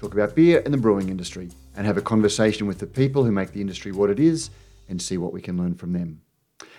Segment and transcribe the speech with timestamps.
[0.00, 3.30] talk about beer and the brewing industry, and have a conversation with the people who
[3.30, 4.48] make the industry what it is,
[4.88, 6.22] and see what we can learn from them.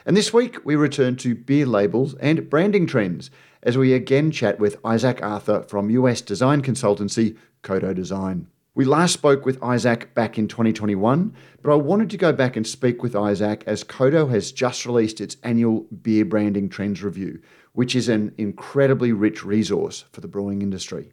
[0.07, 3.29] And this week, we return to beer labels and branding trends
[3.61, 8.47] as we again chat with Isaac Arthur from US design consultancy Codo Design.
[8.73, 12.65] We last spoke with Isaac back in 2021, but I wanted to go back and
[12.65, 17.39] speak with Isaac as Codo has just released its annual beer branding trends review,
[17.73, 21.11] which is an incredibly rich resource for the brewing industry.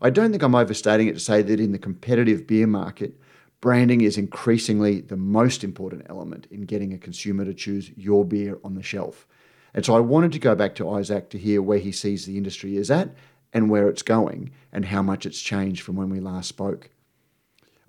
[0.00, 3.18] I don't think I'm overstating it to say that in the competitive beer market,
[3.60, 8.58] branding is increasingly the most important element in getting a consumer to choose your beer
[8.62, 9.26] on the shelf.
[9.72, 12.36] And so I wanted to go back to Isaac to hear where he sees the
[12.36, 13.14] industry is at
[13.52, 16.90] and where it's going and how much it's changed from when we last spoke.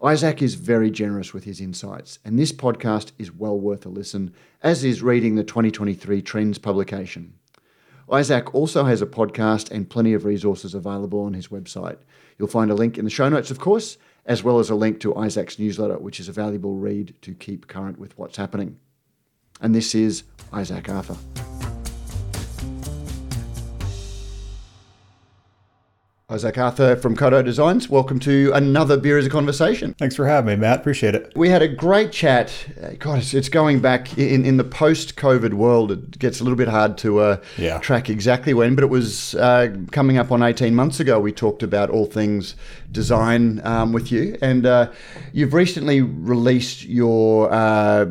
[0.03, 4.31] Isaac is very generous with his insights, and this podcast is well worth a listen,
[4.61, 7.33] as is reading the 2023 Trends publication.
[8.09, 11.97] Isaac also has a podcast and plenty of resources available on his website.
[12.37, 15.01] You'll find a link in the show notes, of course, as well as a link
[15.01, 18.79] to Isaac's newsletter, which is a valuable read to keep current with what's happening.
[19.59, 21.17] And this is Isaac Arthur.
[26.29, 27.87] Isaac Arthur from Codo Designs.
[27.87, 29.93] Welcome to another Beer as a Conversation.
[29.97, 30.81] Thanks for having me, Matt.
[30.81, 31.31] Appreciate it.
[31.37, 32.51] We had a great chat.
[32.99, 35.89] God, it's, it's going back in, in the post COVID world.
[35.89, 37.79] It gets a little bit hard to uh, Yeah.
[37.79, 41.17] track exactly when, but it was uh, coming up on 18 months ago.
[41.17, 42.55] We talked about all things
[42.91, 44.37] design um, with you.
[44.41, 44.91] And uh,
[45.31, 48.05] you've recently released your uh,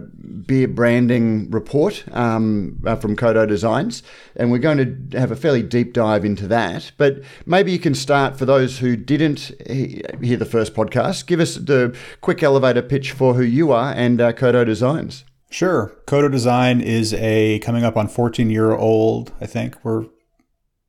[0.46, 4.02] beer branding report um, uh, from Codo Designs.
[4.36, 6.92] And we're going to have a fairly deep dive into that.
[6.96, 11.26] But maybe you can start for those who didn't he- hear the first podcast.
[11.26, 15.24] Give us the quick elevator pitch for who you are and uh, Codo Designs.
[15.50, 15.92] Sure.
[16.06, 19.76] Codo Design is a coming up on 14 year old, I think.
[19.84, 20.06] We're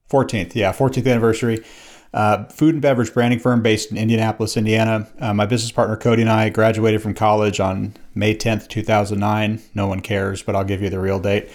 [0.09, 1.63] 14th, yeah, 14th anniversary.
[2.17, 5.07] Uh, food and beverage branding firm based in Indianapolis, Indiana.
[5.19, 9.61] Uh, my business partner Cody and I graduated from college on May 10th, 2009.
[9.75, 11.47] No one cares, but I'll give you the real date.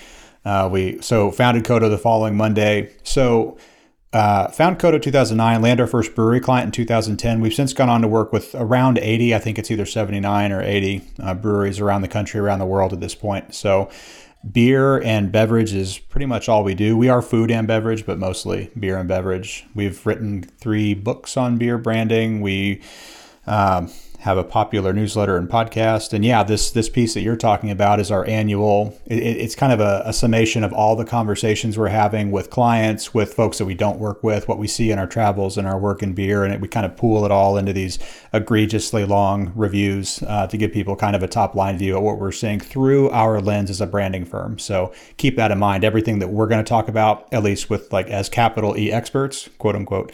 [0.45, 2.93] Uh, we so founded Codo the following Monday.
[3.03, 3.59] So
[4.13, 7.41] uh, found Codo 2009, landed our first brewery client in 2010.
[7.41, 10.63] We've since gone on to work with around 80, I think it's either 79 or
[10.63, 13.53] 80 uh, breweries around the country, around the world at this point.
[13.53, 13.91] So
[14.51, 16.97] beer and beverage is pretty much all we do.
[16.97, 19.65] We are food and beverage, but mostly beer and beverage.
[19.75, 22.41] We've written three books on beer branding.
[22.41, 22.83] We
[23.47, 23.91] um,
[24.23, 26.13] have a popular newsletter and podcast.
[26.13, 28.97] And yeah, this this piece that you're talking about is our annual.
[29.05, 33.13] It, it's kind of a, a summation of all the conversations we're having with clients,
[33.13, 35.77] with folks that we don't work with, what we see in our travels and our
[35.77, 37.99] work in beer, and it, we kind of pool it all into these
[38.33, 42.21] egregiously long reviews uh, to give people kind of a top line view of what
[42.21, 44.57] we're seeing through our lens as a branding firm.
[44.57, 45.83] So keep that in mind.
[45.83, 49.49] Everything that we're going to talk about, at least with like as capital E experts,
[49.59, 50.13] quote unquote,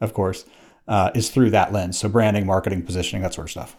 [0.00, 0.44] of course
[0.88, 1.98] uh, is through that lens.
[1.98, 3.76] So branding, marketing, positioning, that sort of stuff.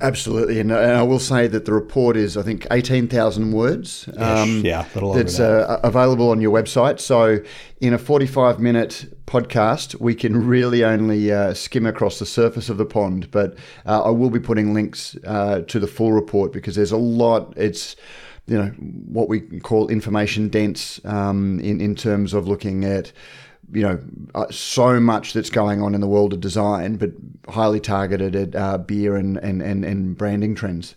[0.00, 4.08] Absolutely, and, and I will say that the report is, I think, eighteen thousand words.
[4.18, 5.68] um, yeah, a little over that's that.
[5.68, 7.00] uh, available on your website.
[7.00, 7.40] So,
[7.80, 12.76] in a forty-five minute podcast, we can really only uh, skim across the surface of
[12.76, 13.32] the pond.
[13.32, 16.96] But uh, I will be putting links uh, to the full report because there's a
[16.96, 17.52] lot.
[17.56, 17.96] It's
[18.46, 18.68] you know
[19.08, 23.12] what we call information dense um, in in terms of looking at
[23.72, 24.00] you know,
[24.34, 27.10] uh, so much that's going on in the world of design, but
[27.48, 30.96] highly targeted at uh, beer and, and, and, and branding trends.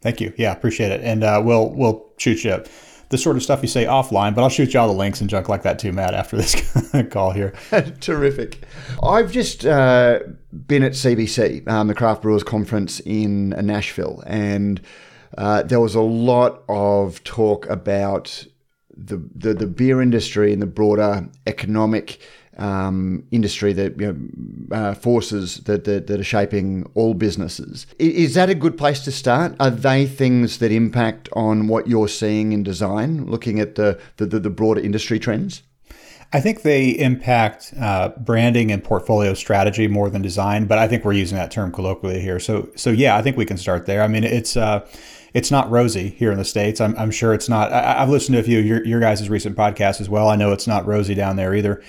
[0.00, 0.32] Thank you.
[0.36, 1.00] Yeah, appreciate it.
[1.02, 2.66] And uh, we'll we'll shoot you up
[3.12, 5.28] the sort of stuff you say offline, but I'll shoot you all the links and
[5.28, 6.56] junk like that too, Matt, after this
[7.10, 7.52] call here.
[8.00, 8.62] Terrific.
[9.02, 10.20] I've just uh,
[10.66, 14.80] been at CBC, um, the Craft Brewers Conference in Nashville, and
[15.36, 18.46] uh, there was a lot of talk about
[18.96, 22.20] the, the, the beer industry and the broader economic
[22.58, 27.86] um, industry that you know, uh, forces that, that that are shaping all businesses.
[27.98, 29.54] Is that a good place to start?
[29.58, 33.26] Are they things that impact on what you're seeing in design?
[33.26, 35.62] Looking at the the, the, the broader industry trends.
[36.34, 41.04] I think they impact uh, branding and portfolio strategy more than design, but I think
[41.04, 42.40] we're using that term colloquially here.
[42.40, 44.02] So, so yeah, I think we can start there.
[44.02, 44.86] I mean, it's uh,
[45.34, 46.80] it's not rosy here in the states.
[46.80, 47.72] I'm, I'm sure it's not.
[47.72, 50.28] I, I've listened to a few of your, your guys' recent podcasts as well.
[50.28, 51.82] I know it's not rosy down there either.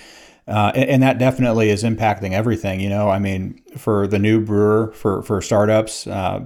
[0.48, 2.81] Uh, and, and, that definitely is impacting everything.
[2.81, 6.44] You know, I mean, for the new brewer, for for startups, uh,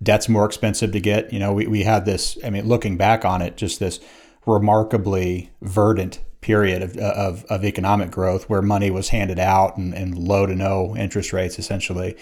[0.00, 1.32] debt's more expensive to get.
[1.32, 2.38] You know, we, we had this.
[2.44, 3.98] I mean, looking back on it, just this
[4.46, 10.16] remarkably verdant period of, of, of economic growth where money was handed out and, and
[10.16, 12.16] low to no interest rates, essentially.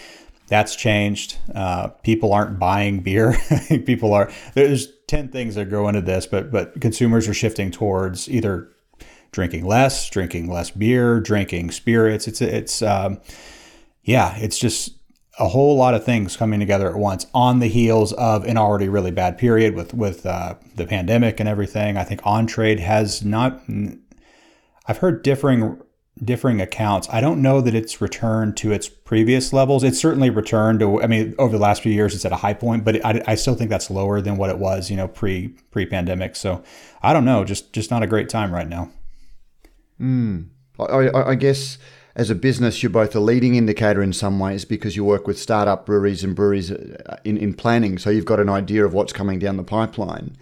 [0.49, 1.37] That's changed.
[1.53, 3.37] Uh, people aren't buying beer.
[3.85, 4.31] people are.
[4.53, 8.69] There's ten things that go into this, but but consumers are shifting towards either
[9.31, 12.27] drinking less, drinking less beer, drinking spirits.
[12.27, 13.21] It's it's um,
[14.03, 14.95] yeah, it's just
[15.39, 18.89] a whole lot of things coming together at once on the heels of an already
[18.89, 21.97] really bad period with with uh, the pandemic and everything.
[21.97, 23.61] I think on trade has not.
[24.87, 25.79] I've heard differing
[26.23, 27.07] differing accounts.
[27.11, 29.83] I don't know that it's returned to its previous levels.
[29.83, 31.01] It's certainly returned to.
[31.01, 33.35] I mean, over the last few years, it's at a high point, but I, I
[33.35, 36.35] still think that's lower than what it was, you know, pre pre pandemic.
[36.35, 36.63] So
[37.01, 37.43] I don't know.
[37.43, 38.91] Just just not a great time right now.
[39.99, 40.49] Mm.
[40.79, 41.77] I, I, I guess
[42.15, 45.39] as a business, you're both a leading indicator in some ways because you work with
[45.39, 47.97] startup breweries and breweries uh, in, in planning.
[47.97, 50.35] So you've got an idea of what's coming down the pipeline.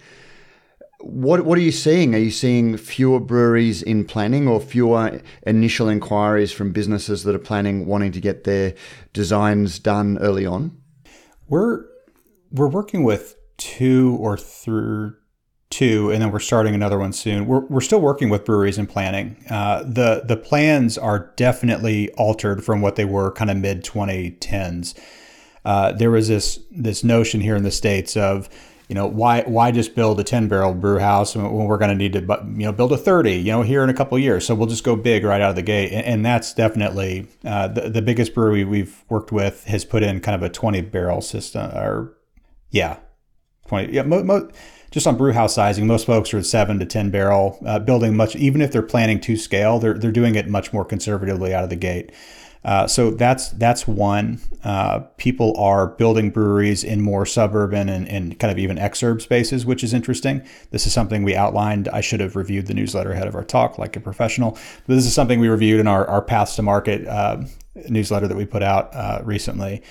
[1.00, 2.14] What, what are you seeing?
[2.14, 7.40] Are you seeing fewer breweries in planning or fewer initial inquiries from businesses that are
[7.40, 8.74] planning wanting to get their
[9.12, 10.76] designs done early on?
[11.48, 11.84] We're
[12.50, 15.12] we're working with two or three
[15.70, 17.46] two, and then we're starting another one soon.
[17.46, 19.36] We're, we're still working with breweries and planning.
[19.50, 24.98] Uh, the the plans are definitely altered from what they were kind of mid 2010s.
[25.64, 28.48] Uh, there was this this notion here in the states of
[28.88, 31.94] you know why why just build a 10 barrel brew house when we're going to
[31.96, 34.54] need to you know build a 30 you know here in a couple years so
[34.54, 37.88] we'll just go big right out of the gate and, and that's definitely uh, the,
[37.90, 41.70] the biggest brewery we've worked with has put in kind of a 20 barrel system
[41.76, 42.16] or
[42.70, 42.98] yeah
[43.68, 44.50] 20 yeah mo, mo,
[44.90, 48.16] just on brew house sizing, most folks are at seven to 10 barrel, uh, building
[48.16, 51.64] much, even if they're planning to scale, they're, they're doing it much more conservatively out
[51.64, 52.10] of the gate.
[52.64, 54.40] Uh, so that's that's one.
[54.64, 59.64] Uh, people are building breweries in more suburban and, and kind of even exurb spaces,
[59.64, 60.46] which is interesting.
[60.70, 61.88] This is something we outlined.
[61.88, 64.52] I should have reviewed the newsletter ahead of our talk, like a professional.
[64.86, 67.44] But this is something we reviewed in our, our paths to market uh,
[67.88, 69.82] newsletter that we put out uh, recently.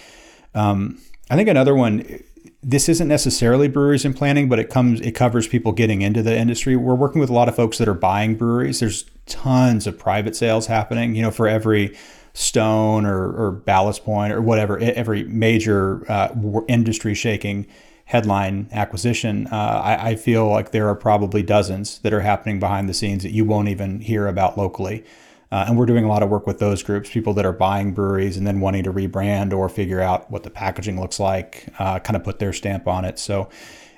[0.54, 1.00] Um,
[1.30, 2.22] I think another one
[2.63, 6.38] this isn't necessarily breweries and planning, but it comes it covers people getting into the
[6.38, 6.75] industry.
[6.75, 8.80] We're working with a lot of folks that are buying breweries.
[8.80, 11.16] There's tons of private sales happening.
[11.16, 11.96] You know, for every
[12.38, 16.30] Stone or, or Ballast Point or whatever, every major uh,
[16.68, 17.66] industry shaking
[18.06, 22.88] headline acquisition, uh, I, I, feel like there are probably dozens that are happening behind
[22.88, 25.04] the scenes that you won't even hear about locally.
[25.51, 27.92] Uh, and we're doing a lot of work with those groups, people that are buying
[27.92, 31.98] breweries and then wanting to rebrand or figure out what the packaging looks like, uh,
[31.98, 33.18] kind of put their stamp on it.
[33.18, 33.50] So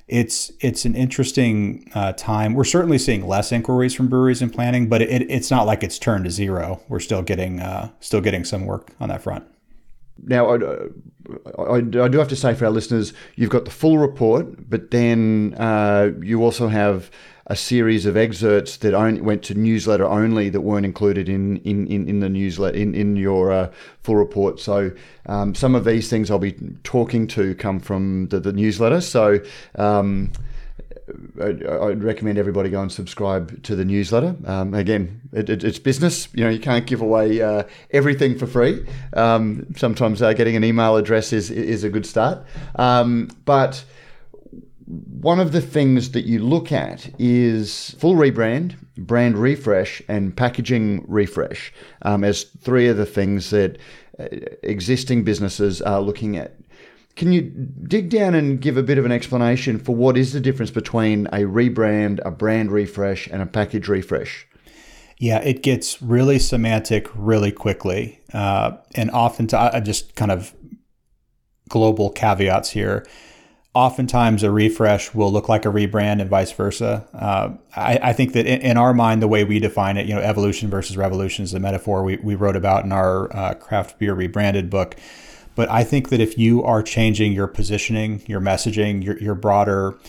[0.10, 2.54] it's it's an interesting uh, time.
[2.54, 6.00] We're certainly seeing less inquiries from breweries and planning, but it, it's not like it's
[6.00, 6.82] turned to zero.
[6.90, 9.46] We're still getting uh, still getting some work on that front.
[10.22, 10.58] Now, I,
[11.58, 14.92] I, I, do have to say for our listeners, you've got the full report, but
[14.92, 17.10] then uh, you also have
[17.50, 21.88] a series of excerpts that only went to newsletter only that weren't included in in,
[21.88, 23.72] in, in the newsletter in in your uh,
[24.04, 24.60] full report.
[24.60, 24.92] So
[25.26, 29.02] um, some of these things I'll be talking to come from the, the newsletter.
[29.02, 29.40] So.
[29.76, 30.32] Um,
[31.42, 34.36] I'd recommend everybody go and subscribe to the newsletter.
[34.46, 36.28] Um, again, it, it, it's business.
[36.34, 38.86] You know, you can't give away uh, everything for free.
[39.14, 42.46] Um, sometimes uh, getting an email address is is a good start.
[42.76, 43.84] Um, but
[44.90, 51.06] one of the things that you look at is full rebrand, brand refresh, and packaging
[51.08, 53.78] refresh um, as three of the things that
[54.20, 54.26] uh,
[54.64, 56.56] existing businesses are looking at.
[57.16, 60.40] Can you dig down and give a bit of an explanation for what is the
[60.40, 64.48] difference between a rebrand, a brand refresh, and a package refresh?
[65.20, 68.22] Yeah, it gets really semantic really quickly.
[68.34, 70.56] Uh, and oftentimes, I just kind of
[71.68, 73.06] global caveats here
[73.76, 77.08] oftentimes a refresh will look like a rebrand and vice versa.
[77.14, 80.16] Uh, I, I, think that in, in, our mind, the way we define it, you
[80.16, 84.00] know, evolution versus revolution is the metaphor we, we wrote about in our uh, craft
[84.00, 84.96] beer rebranded book.
[85.56, 90.00] But I think that if you are changing your positioning, your messaging, your, your broader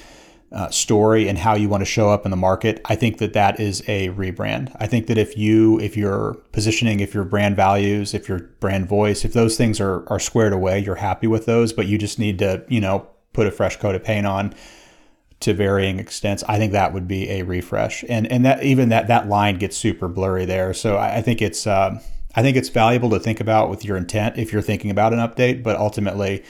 [0.53, 3.35] uh, story and how you want to show up in the market, I think that
[3.35, 4.75] that is a rebrand.
[4.81, 8.89] I think that if you, if your positioning, if your brand values, if your brand
[8.89, 12.19] voice, if those things are, are squared away, you're happy with those, but you just
[12.19, 14.55] need to, you know, put a fresh coat of paint on
[15.41, 16.45] to varying extents.
[16.47, 19.77] I think that would be a refresh, and and that even that that line gets
[19.77, 20.75] super blurry there.
[20.75, 22.01] So I, I think it's uh,
[22.35, 25.19] I think it's valuable to think about with your intent if you're thinking about an
[25.19, 25.63] update.
[25.63, 26.45] But ultimately,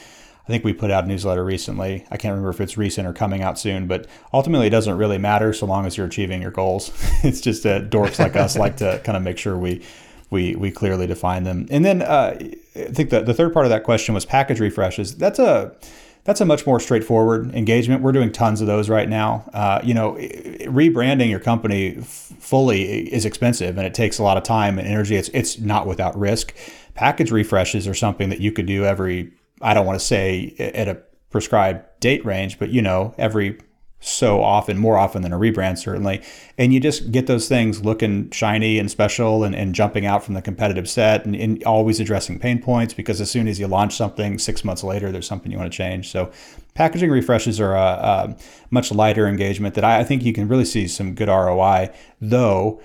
[0.44, 2.04] I think we put out a newsletter recently.
[2.10, 5.18] I can't remember if it's recent or coming out soon, but ultimately it doesn't really
[5.18, 6.90] matter so long as you're achieving your goals.
[7.22, 9.82] it's just that dorks like us like to kind of make sure we
[10.30, 11.68] we we clearly define them.
[11.70, 12.37] And then uh,
[12.75, 15.16] I think the the third part of that question was package refreshes.
[15.16, 15.76] That's a
[16.24, 18.02] that's a much more straightforward engagement.
[18.02, 19.48] We're doing tons of those right now.
[19.54, 22.04] Uh, you know, rebranding your company f-
[22.38, 25.16] fully is expensive and it takes a lot of time and energy.
[25.16, 26.54] It's it's not without risk.
[26.94, 29.32] Package refreshes are something that you could do every.
[29.62, 33.58] I don't want to say at a prescribed date range, but you know, every
[34.00, 36.23] so often, more often than a rebrand, certainly.
[36.57, 40.33] And you just get those things looking shiny and special and, and jumping out from
[40.33, 43.95] the competitive set and, and, always addressing pain points because as soon as you launch
[43.95, 46.11] something, six months later, there's something you want to change.
[46.11, 46.33] So
[46.75, 48.37] packaging refreshes are a, a
[48.71, 51.90] much lighter engagement that I, I, think you can really see some good ROI,
[52.21, 52.80] though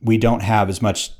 [0.00, 1.12] we don't have as much,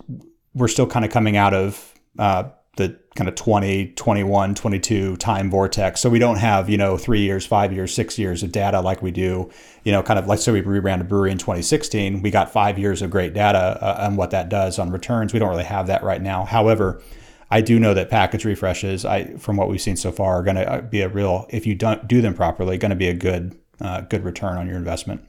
[0.53, 2.45] we're still kind of coming out of uh,
[2.77, 6.01] the kind of 20, 21, 22 time vortex.
[6.01, 9.03] So we don't have, you know, three years, five years, six years of data like
[9.03, 9.51] we do,
[9.85, 12.23] you know, kind of like, so we rebranded brewery in 2016.
[12.23, 15.35] We got five years of great data uh, on what that does on returns.
[15.35, 16.45] We don't really have that right now.
[16.47, 17.03] However,
[17.51, 20.57] I do know that package refreshes, I from what we've seen so far, are going
[20.57, 23.15] to uh, be a real, if you don't do them properly, going to be a
[23.15, 25.23] good, uh, good return on your investment.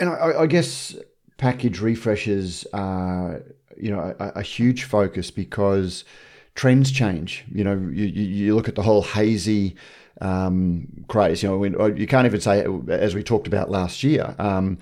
[0.00, 0.96] And I, I guess
[1.36, 3.42] package refreshes are,
[3.76, 6.04] you know, a, a huge focus because–
[6.54, 7.44] trends change.
[7.52, 9.76] You know, you, you look at the whole hazy
[10.20, 11.42] um, craze.
[11.42, 14.78] You know, when, you can't even say, as we talked about last year, um,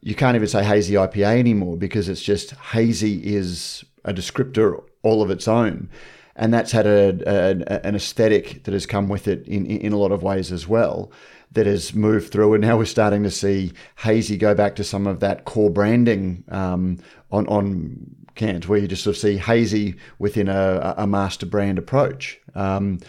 [0.00, 5.22] you can't even say hazy IPA anymore because it's just hazy is a descriptor all
[5.22, 5.88] of its own.
[6.36, 9.96] And that's had a, a, an aesthetic that has come with it in, in a
[9.96, 11.12] lot of ways as well
[11.52, 12.54] that has moved through.
[12.54, 16.42] And now we're starting to see hazy go back to some of that core branding
[16.48, 16.98] um,
[17.30, 21.78] on, on cans where you just sort of see hazy within a, a master brand
[21.78, 22.40] approach.
[22.54, 23.00] Um,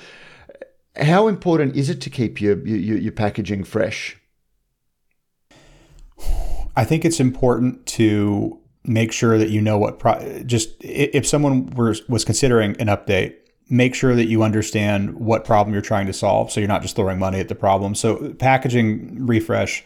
[0.96, 4.18] how important is it to keep your, your, your packaging fresh?
[6.76, 11.68] I think it's important to make sure that you know what pro- just if someone
[11.72, 13.36] was was considering an update
[13.68, 16.96] make sure that you understand what problem you're trying to solve so you're not just
[16.96, 19.84] throwing money at the problem so packaging refresh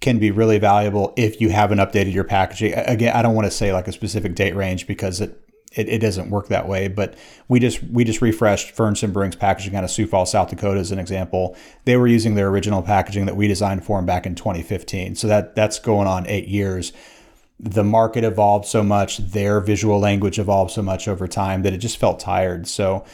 [0.00, 2.74] can be really valuable if you haven't updated your packaging.
[2.74, 5.42] Again, I don't want to say like a specific date range because it
[5.76, 6.88] it, it doesn't work that way.
[6.88, 7.14] But
[7.48, 10.90] we just we just refreshed Fernson Brewing's packaging out of Sioux Falls, South Dakota, as
[10.90, 11.56] an example.
[11.84, 15.14] They were using their original packaging that we designed for them back in 2015.
[15.14, 16.92] So that that's going on eight years.
[17.58, 21.78] The market evolved so much, their visual language evolved so much over time that it
[21.78, 22.66] just felt tired.
[22.66, 23.04] So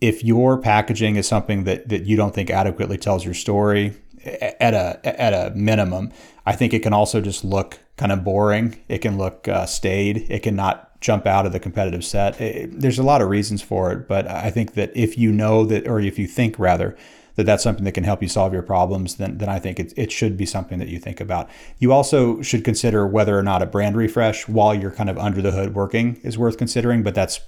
[0.00, 4.74] if your packaging is something that that you don't think adequately tells your story, at
[4.74, 6.12] a at a minimum.
[6.46, 8.80] I think it can also just look kind of boring.
[8.88, 10.26] It can look uh, staid.
[10.28, 12.40] It can not jump out of the competitive set.
[12.40, 15.64] It, there's a lot of reasons for it, but I think that if you know
[15.66, 16.96] that, or if you think rather,
[17.36, 19.92] that that's something that can help you solve your problems, then, then I think it,
[19.96, 21.50] it should be something that you think about.
[21.78, 25.42] You also should consider whether or not a brand refresh while you're kind of under
[25.42, 27.40] the hood working is worth considering, but that's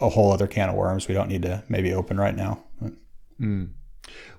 [0.00, 2.62] a whole other can of worms we don't need to maybe open right now.
[3.40, 3.70] Mm.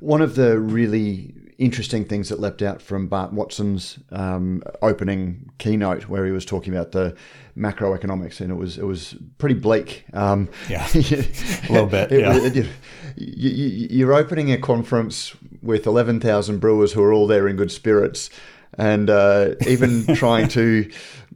[0.03, 6.09] One of the really interesting things that leapt out from Bart Watson's um, opening keynote,
[6.09, 7.15] where he was talking about the
[7.57, 10.05] macroeconomics, and it was it was pretty bleak.
[10.13, 12.11] Um, yeah, a little bit.
[12.11, 12.35] It, yeah.
[12.35, 12.67] It, it,
[13.15, 17.71] you, are opening a conference with eleven thousand brewers who are all there in good
[17.71, 18.29] spirits,
[18.77, 20.89] and uh, even trying to,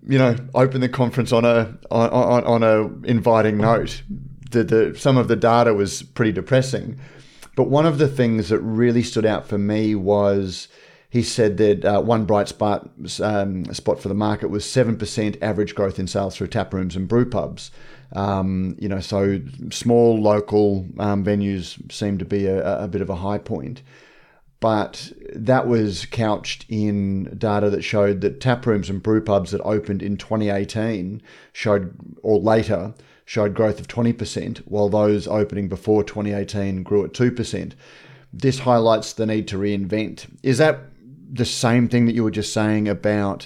[0.08, 4.02] you know, open the conference on a on, on a inviting note.
[4.52, 7.00] The, the some of the data was pretty depressing.
[7.58, 10.68] But one of the things that really stood out for me was
[11.10, 12.88] he said that uh, one bright spot
[13.20, 16.96] um, spot for the market was seven percent average growth in sales through tap rooms
[16.96, 17.72] and brew pubs.
[18.14, 23.10] Um, you know, so small local um, venues seem to be a, a, bit of
[23.10, 23.82] a high point.
[24.60, 29.62] But that was couched in data that showed that tap rooms and brew pubs that
[29.62, 31.24] opened in 2018
[31.54, 32.94] showed, or later,
[33.28, 37.74] showed growth of 20%, while those opening before 2018 grew at 2%.
[38.32, 40.28] This highlights the need to reinvent.
[40.44, 40.80] Is that
[41.30, 43.46] the same thing that you were just saying about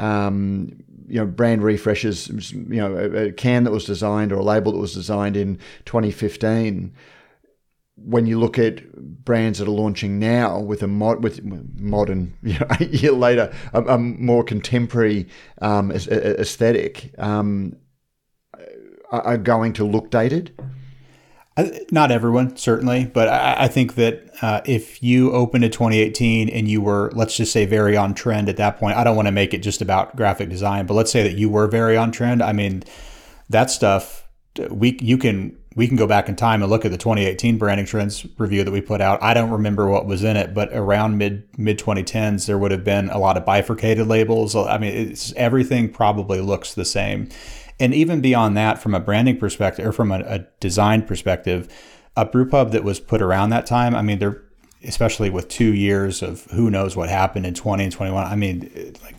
[0.00, 2.28] um, you know brand refreshes?
[2.50, 6.92] You know, a, can that was designed or a label that was designed in 2015
[7.94, 11.44] when you look at brands that are launching now with a mod, with
[11.78, 15.28] modern, you know, a year later, a, a more contemporary
[15.60, 17.76] um, aesthetic, um,
[19.10, 20.52] are going to look dated?
[21.90, 26.68] Not everyone, certainly, but I, I think that uh, if you opened a 2018 and
[26.68, 29.32] you were, let's just say, very on trend at that point, I don't want to
[29.32, 32.42] make it just about graphic design, but let's say that you were very on trend.
[32.42, 32.82] I mean,
[33.50, 34.28] that stuff
[34.70, 37.86] we you can we can go back in time and look at the 2018 branding
[37.86, 39.22] trends review that we put out.
[39.22, 42.84] I don't remember what was in it, but around mid mid 2010s, there would have
[42.84, 44.56] been a lot of bifurcated labels.
[44.56, 47.28] I mean, everything probably looks the same
[47.80, 51.68] And even beyond that, from a branding perspective or from a, a design perspective,
[52.16, 54.42] a brew pub that was put around that time, I mean, they're
[54.82, 58.24] especially with two years of who knows what happened in 20 and 21.
[58.24, 59.16] I mean, like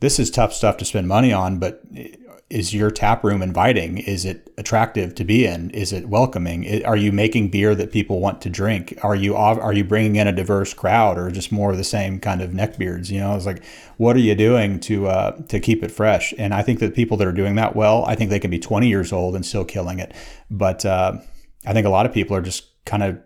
[0.00, 2.14] this is tough stuff to spend money on, but eh,
[2.50, 3.98] is your tap room inviting?
[3.98, 5.68] Is it attractive to be in?
[5.70, 6.82] Is it welcoming?
[6.84, 8.98] Are you making beer that people want to drink?
[9.02, 12.18] Are you are you bringing in a diverse crowd, or just more of the same
[12.18, 13.10] kind of neckbeards?
[13.10, 13.62] You know, it's like,
[13.98, 16.32] what are you doing to uh, to keep it fresh?
[16.38, 18.58] And I think that people that are doing that well, I think they can be
[18.58, 20.14] 20 years old and still killing it.
[20.50, 21.18] But uh,
[21.66, 23.18] I think a lot of people are just kind of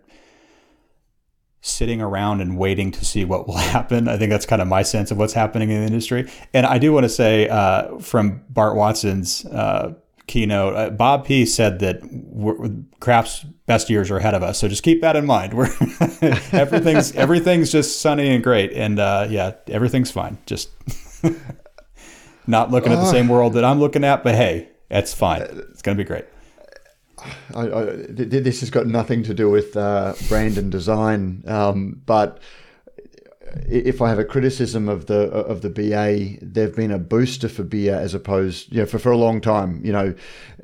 [1.63, 4.09] sitting around and waiting to see what will happen.
[4.09, 6.31] I think that's kind of my sense of what's happening in the industry.
[6.53, 9.95] And I do want to say uh, from Bart Watson's uh,
[10.27, 12.03] keynote, uh, Bob Pease said that
[13.01, 14.59] craft's best years are ahead of us.
[14.59, 15.55] So just keep that in mind.
[15.57, 15.71] We're
[16.53, 20.39] everything's everything's just sunny and great, and uh, yeah, everything's fine.
[20.47, 20.71] Just
[22.47, 25.43] not looking at the same world that I'm looking at, but hey, that's fine.
[25.43, 26.25] It's gonna be great.
[27.55, 32.41] I, I, this has got nothing to do with uh, brand and design, um, but
[33.69, 37.63] if I have a criticism of the of the BA, they've been a booster for
[37.63, 39.85] beer as opposed, you know, for, for a long time.
[39.85, 40.15] You know,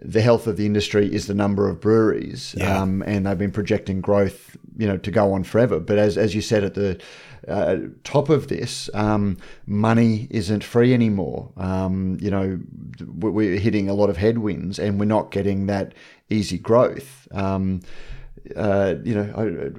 [0.01, 2.81] the health of the industry is the number of breweries, yeah.
[2.81, 5.81] um, and they've been projecting growth, you know, to go on forever.
[5.81, 7.01] But as as you said at the
[7.47, 9.37] uh, top of this, um,
[9.67, 11.51] money isn't free anymore.
[11.57, 12.61] Um, you know,
[13.07, 15.95] we're hitting a lot of headwinds, and we're not getting that
[16.31, 17.29] easy growth.
[17.33, 17.81] Um,
[18.57, 19.73] uh, you know,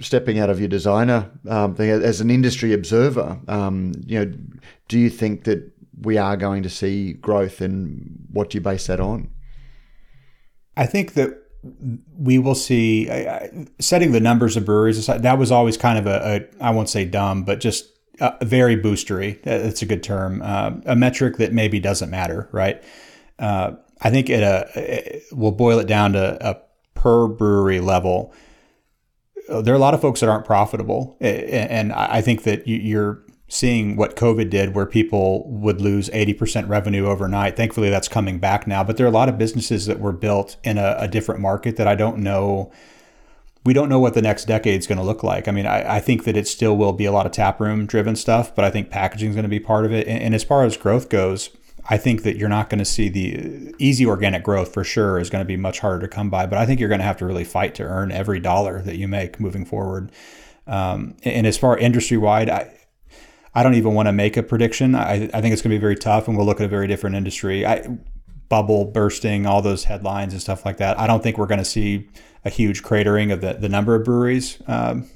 [0.00, 4.32] stepping out of your designer um, thing as an industry observer, um, you know,
[4.88, 8.86] do you think that we are going to see growth, and what do you base
[8.86, 9.30] that on?
[10.76, 11.36] I think that
[12.16, 13.06] we will see
[13.80, 16.88] setting the numbers of breweries aside, that was always kind of a, a I won't
[16.88, 17.86] say dumb, but just
[18.42, 19.42] very boostery.
[19.42, 20.40] That's a good term.
[20.42, 22.82] Uh, a metric that maybe doesn't matter, right?
[24.00, 26.60] Uh, I think it, uh, it, we'll boil it down to a
[26.94, 28.32] per brewery level.
[29.48, 33.96] There are a lot of folks that aren't profitable, and I think that you're seeing
[33.96, 37.56] what COVID did, where people would lose 80% revenue overnight.
[37.56, 38.84] Thankfully, that's coming back now.
[38.84, 41.76] But there are a lot of businesses that were built in a, a different market
[41.76, 42.70] that I don't know.
[43.64, 45.48] We don't know what the next decade is going to look like.
[45.48, 48.16] I mean, I, I, think that it still will be a lot of taproom driven
[48.16, 50.06] stuff, but I think packaging is going to be part of it.
[50.06, 51.50] And, and as far as growth goes,
[51.90, 55.30] I think that you're not going to see the easy organic growth for sure is
[55.30, 56.44] going to be much harder to come by.
[56.44, 58.96] But I think you're going to have to really fight to earn every dollar that
[58.96, 60.12] you make moving forward.
[60.66, 62.70] Um, and as far industry wide, I,
[63.54, 64.94] I don't even want to make a prediction.
[64.94, 66.86] I, I think it's going to be very tough, and we'll look at a very
[66.86, 67.64] different industry.
[67.64, 67.88] I,
[68.50, 70.98] bubble bursting, all those headlines and stuff like that.
[70.98, 72.08] I don't think we're going to see
[72.44, 74.58] a huge cratering of the, the number of breweries.
[74.66, 75.08] Um,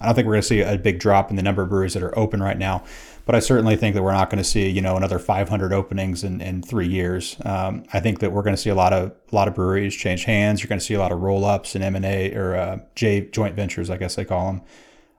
[0.00, 1.94] I don't think we're going to see a big drop in the number of breweries
[1.94, 2.84] that are open right now
[3.26, 6.24] but I certainly think that we're not going to see you know another 500 openings
[6.24, 7.36] in, in three years.
[7.44, 9.94] Um, I think that we're going to see a lot of a lot of breweries
[9.94, 10.62] change hands.
[10.62, 12.78] You're going to see a lot of roll ups and M and A or uh,
[12.94, 14.62] J joint ventures, I guess they call them.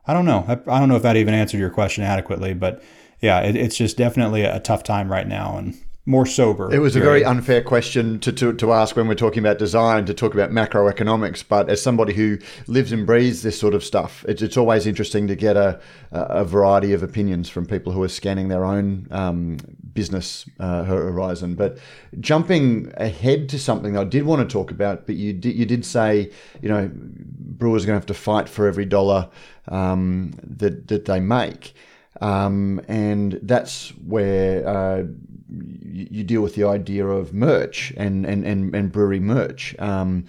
[0.08, 0.46] I don't know.
[0.48, 2.82] I, I, don't know if that even answered your question adequately, but
[3.20, 6.74] yeah, it, it's just definitely a tough time right now, and more sober.
[6.74, 10.06] It was a very unfair question to, to, to ask when we're talking about design
[10.06, 11.44] to talk about macroeconomics.
[11.46, 15.28] But as somebody who lives and breathes this sort of stuff, it's, it's always interesting
[15.28, 19.58] to get a, a variety of opinions from people who are scanning their own um,
[19.94, 21.56] business uh, horizon.
[21.56, 21.78] But
[22.22, 25.86] jumping ahead to something I did want to talk about, but you did, you did
[25.86, 29.30] say, you know, brewers are going to have to fight for every dollar
[29.68, 31.74] um, that, that they make.
[32.22, 35.04] Um, and that's where uh,
[35.50, 39.76] you deal with the idea of merch and and and, and brewery merch.
[39.80, 40.26] Um,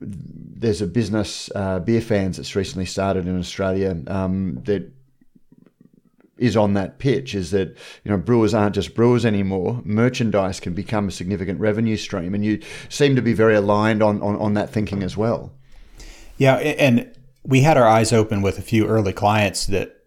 [0.00, 4.92] there's a business, uh, Beer Fans, that's recently started in Australia um, that
[6.36, 7.34] is on that pitch.
[7.34, 7.68] Is that
[8.04, 9.80] you know brewers aren't just brewers anymore.
[9.84, 14.20] Merchandise can become a significant revenue stream, and you seem to be very aligned on
[14.22, 15.52] on, on that thinking as well.
[16.36, 20.03] Yeah, and we had our eyes open with a few early clients that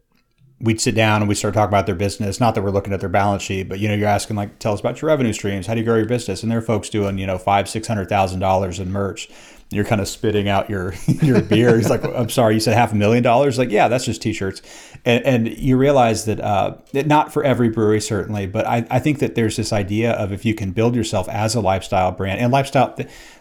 [0.60, 2.40] we'd sit down and we'd start talking about their business.
[2.40, 4.74] Not that we're looking at their balance sheet, but you know, you're asking like, tell
[4.74, 5.68] us about your revenue streams.
[5.68, 6.42] How do you grow your business?
[6.42, 9.30] And there are folks doing, you know, five, six hundred thousand dollars in merch.
[9.70, 11.76] You're kind of spitting out your your beer.
[11.76, 13.58] He's like, I'm sorry, you said half a million dollars.
[13.58, 14.62] Like, yeah, that's just t-shirts.
[15.04, 19.20] And, and you realize that, uh, not for every brewery certainly, but I, I think
[19.20, 22.52] that there's this idea of if you can build yourself as a lifestyle brand and
[22.52, 22.96] lifestyle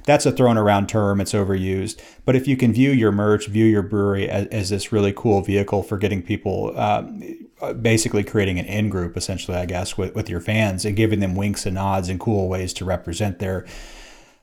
[0.07, 1.21] that's a thrown around term.
[1.21, 2.01] It's overused.
[2.25, 5.43] But if you can view your merch, view your brewery as, as this really cool
[5.43, 7.23] vehicle for getting people, um,
[7.83, 11.35] basically creating an in group, essentially, I guess, with, with your fans and giving them
[11.35, 13.67] winks and nods and cool ways to represent their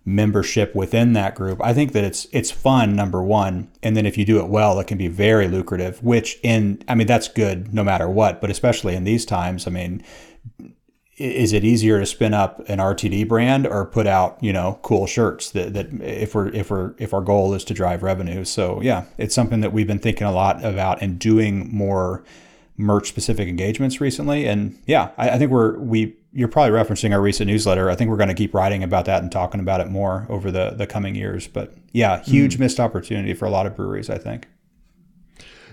[0.06, 1.62] membership within that group.
[1.64, 4.80] I think that it's it's fun number 1 and then if you do it well
[4.80, 8.50] it can be very lucrative which in I mean that's good no matter what but
[8.50, 10.04] especially in these times I mean
[11.16, 15.08] is it easier to spin up an RTD brand or put out you know cool
[15.08, 18.82] shirts that, that if we're if we're if our goal is to drive revenue so
[18.82, 22.26] yeah it's something that we've been thinking a lot about and doing more
[22.76, 27.22] merch specific engagements recently and yeah I, I think we're we you're probably referencing our
[27.22, 29.88] recent newsletter I think we're going to keep writing about that and talking about it
[29.88, 32.62] more over the the coming years but yeah huge mm.
[32.62, 34.48] missed opportunity for a lot of breweries I think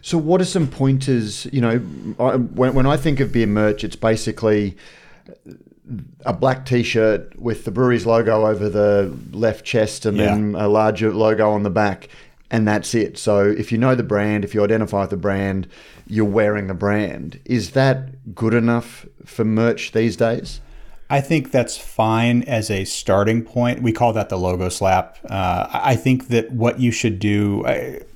[0.02, 3.96] so what are some pointers you know when, when I think of beer merch it's
[3.96, 4.76] basically
[6.24, 10.26] a black T-shirt with the brewery's logo over the left chest, and yeah.
[10.26, 12.08] then a larger logo on the back,
[12.50, 13.16] and that's it.
[13.16, 15.68] So if you know the brand, if you identify the brand,
[16.06, 17.40] you're wearing the brand.
[17.44, 20.60] Is that good enough for merch these days?
[21.08, 23.82] I think that's fine as a starting point.
[23.82, 25.18] We call that the logo slap.
[25.28, 27.64] Uh, I think that what you should do.
[27.66, 28.06] I, it'd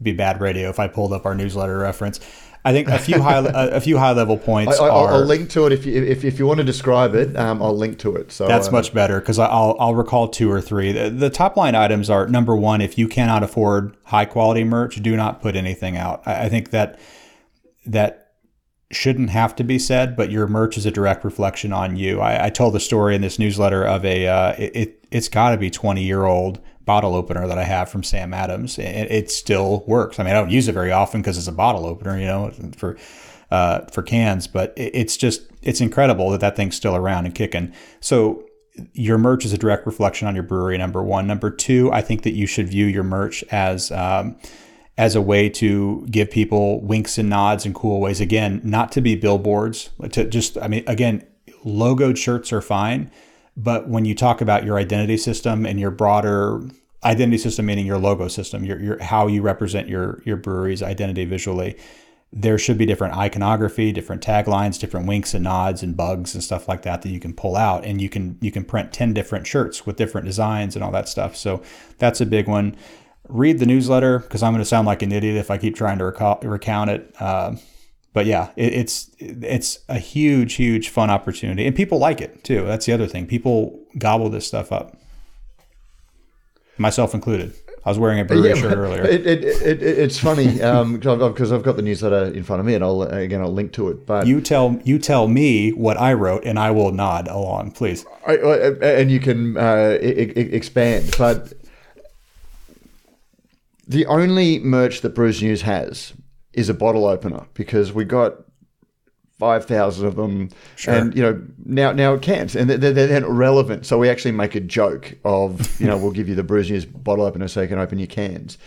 [0.00, 2.20] be bad radio if I pulled up our newsletter reference.
[2.64, 4.78] I think a few high a, few high level points.
[4.78, 7.36] I, will link to it if you if, if you want to describe it.
[7.36, 8.30] Um, I'll link to it.
[8.30, 10.92] So that's uh, much better because I'll I'll recall two or three.
[10.92, 12.80] The, the, top line items are number one.
[12.80, 16.22] If you cannot afford high quality merch, do not put anything out.
[16.24, 17.00] I, I think that
[17.86, 18.34] that
[18.92, 22.20] shouldn't have to be said, but your merch is a direct reflection on you.
[22.20, 25.50] I, I told the story in this newsletter of a uh, it, it it's got
[25.50, 28.78] to be twenty year old bottle opener that I have from Sam Adams.
[28.78, 30.18] It, it still works.
[30.18, 32.52] I mean, I don't use it very often because it's a bottle opener, you know,
[32.76, 32.96] for
[33.50, 34.46] uh, for cans.
[34.46, 37.72] But it, it's just it's incredible that that thing's still around and kicking.
[38.00, 38.44] So
[38.92, 40.78] your merch is a direct reflection on your brewery.
[40.78, 41.26] Number one.
[41.26, 44.36] Number two, I think that you should view your merch as um,
[44.98, 48.20] as a way to give people winks and nods and cool ways.
[48.20, 49.90] Again, not to be billboards.
[50.12, 51.26] To just, I mean, again,
[51.64, 53.10] logoed shirts are fine
[53.56, 56.62] but when you talk about your identity system and your broader
[57.04, 61.24] identity system, meaning your logo system, your, your how you represent your your brewery's identity
[61.24, 61.76] visually,
[62.32, 66.66] there should be different iconography, different taglines, different winks and nods and bugs and stuff
[66.66, 69.46] like that that you can pull out, and you can you can print ten different
[69.46, 71.36] shirts with different designs and all that stuff.
[71.36, 71.62] So
[71.98, 72.76] that's a big one.
[73.28, 75.98] Read the newsletter because I'm going to sound like an idiot if I keep trying
[75.98, 77.14] to recall, recount it.
[77.20, 77.56] Uh,
[78.12, 82.64] but yeah, it, it's it's a huge, huge fun opportunity, and people like it too.
[82.64, 83.26] That's the other thing.
[83.26, 84.96] People gobble this stuff up,
[86.78, 87.54] myself included.
[87.84, 89.02] I was wearing a brewery yeah, shirt earlier.
[89.04, 92.74] It, it, it, it's funny because um, I've got the newsletter in front of me,
[92.74, 94.06] and I'll again I'll link to it.
[94.06, 98.04] But you tell you tell me what I wrote, and I will nod along, please.
[98.26, 101.52] I, and you can uh, expand, but
[103.88, 106.12] the only merch that Brews News has
[106.52, 108.34] is a bottle opener because we got
[109.42, 110.94] five thousand of them, sure.
[110.94, 113.84] and you know now now it can't, and they're, they're then relevant.
[113.86, 116.84] So we actually make a joke of you know we'll give you the Brews News
[116.84, 118.58] bottle opener so you can open your cans.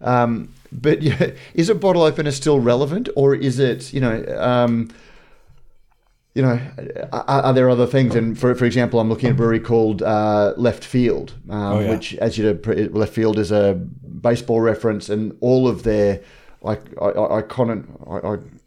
[0.00, 4.24] Um, but yeah, is a bottle opener still relevant, or is it you know?
[4.38, 4.90] Um,
[6.32, 6.60] you know,
[7.12, 8.14] are, are, there other things?
[8.14, 11.80] And for for example, I'm looking at a brewery called uh, Left Field, um, oh,
[11.80, 11.90] yeah.
[11.90, 16.20] which, as you know, Left Field is a baseball reference, and all of their
[16.62, 17.86] like icon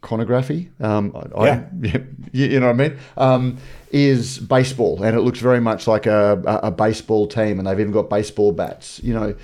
[0.02, 0.70] iconography.
[0.80, 1.64] Um, yeah.
[1.84, 2.02] I,
[2.32, 2.98] you know what I mean?
[3.16, 3.58] Um,
[3.92, 7.92] is baseball, and it looks very much like a, a baseball team, and they've even
[7.92, 9.00] got baseball bats.
[9.02, 9.34] You know,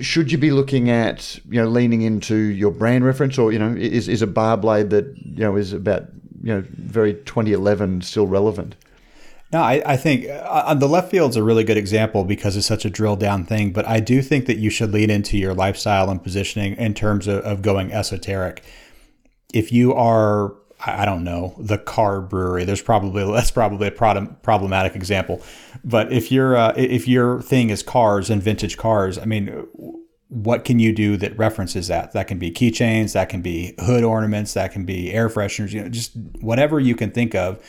[0.00, 3.72] should you be looking at you know leaning into your brand reference, or you know,
[3.74, 6.06] is is a bar blade that you know is about
[6.42, 8.74] you know very 2011 still relevant?
[9.52, 12.66] No, I, I think uh, the left field is a really good example because it's
[12.66, 13.72] such a drill down thing.
[13.72, 17.26] But I do think that you should lean into your lifestyle and positioning in terms
[17.26, 18.62] of, of going esoteric.
[19.52, 20.54] If you are,
[20.86, 25.42] I don't know, the car brewery, there's probably that's probably a problem, problematic example.
[25.82, 29.66] But if your uh, if your thing is cars and vintage cars, I mean,
[30.28, 32.12] what can you do that references that?
[32.12, 35.72] That can be keychains, that can be hood ornaments, that can be air fresheners.
[35.72, 37.60] You know, just whatever you can think of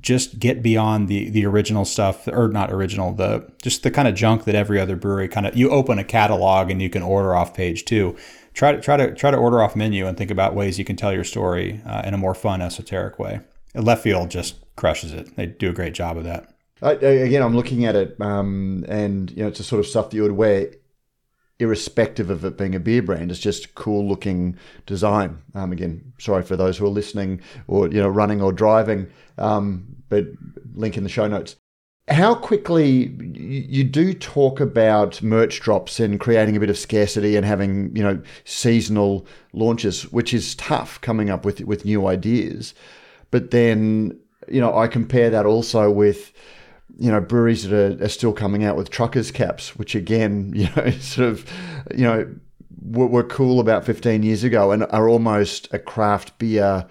[0.00, 4.14] just get beyond the the original stuff or not original the just the kind of
[4.14, 7.34] junk that every other brewery kind of you open a catalog and you can order
[7.34, 8.16] off page two
[8.54, 10.96] try to try to try to order off menu and think about ways you can
[10.96, 13.40] tell your story uh, in a more fun esoteric way.
[13.74, 15.34] Left field just crushes it.
[15.36, 16.48] They do a great job of that.
[16.82, 20.10] I, again i'm looking at it um, and you know it's a sort of stuff
[20.10, 20.72] that you would wear
[21.62, 23.30] irrespective of it being a beer brand.
[23.30, 25.38] It's just cool looking design.
[25.54, 29.86] Um, again, sorry for those who are listening or you know running or driving, um,
[30.08, 30.26] but
[30.74, 31.56] link in the show notes.
[32.08, 37.46] How quickly you do talk about merch drops and creating a bit of scarcity and
[37.46, 42.74] having you know seasonal launches, which is tough coming up with with new ideas.
[43.30, 46.32] But then you know I compare that also with
[46.98, 50.68] you know breweries that are, are, still coming out with truckers caps, which again, you
[50.76, 51.50] know, sort of,
[51.94, 52.32] you know,
[52.82, 56.86] were, were, cool about 15 years ago and are almost a craft beer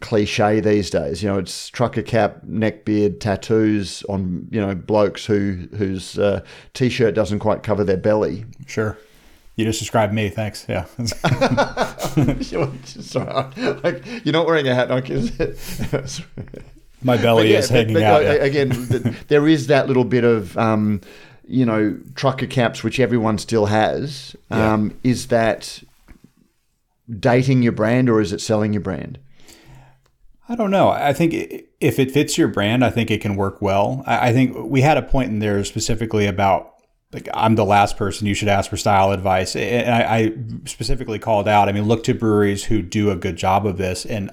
[0.00, 1.22] cliche these days.
[1.22, 6.42] You know, it's trucker cap, neck beard, tattoos on you know blokes who whose uh,
[6.74, 8.44] t-shirt doesn't quite cover their belly.
[8.66, 8.98] Sure.
[9.56, 10.28] You just described me.
[10.28, 10.66] Thanks.
[10.68, 10.84] Yeah.
[12.84, 13.26] Sorry,
[13.82, 16.20] like you're not wearing a hat, like is it?
[17.02, 18.22] My belly yeah, is hanging but, out.
[18.22, 18.32] yeah.
[18.32, 21.00] Again, th- there is that little bit of, um,
[21.46, 24.36] you know, trucker caps, which everyone still has.
[24.50, 24.72] Yeah.
[24.72, 25.82] Um, Is that
[27.08, 29.18] dating your brand or is it selling your brand?
[30.48, 30.88] I don't know.
[30.88, 31.34] I think
[31.80, 34.02] if it fits your brand, I think it can work well.
[34.06, 36.74] I I think we had a point in there specifically about
[37.12, 40.32] like I'm the last person you should ask for style advice, and I, I
[40.64, 41.68] specifically called out.
[41.68, 44.30] I mean, look to breweries who do a good job of this, and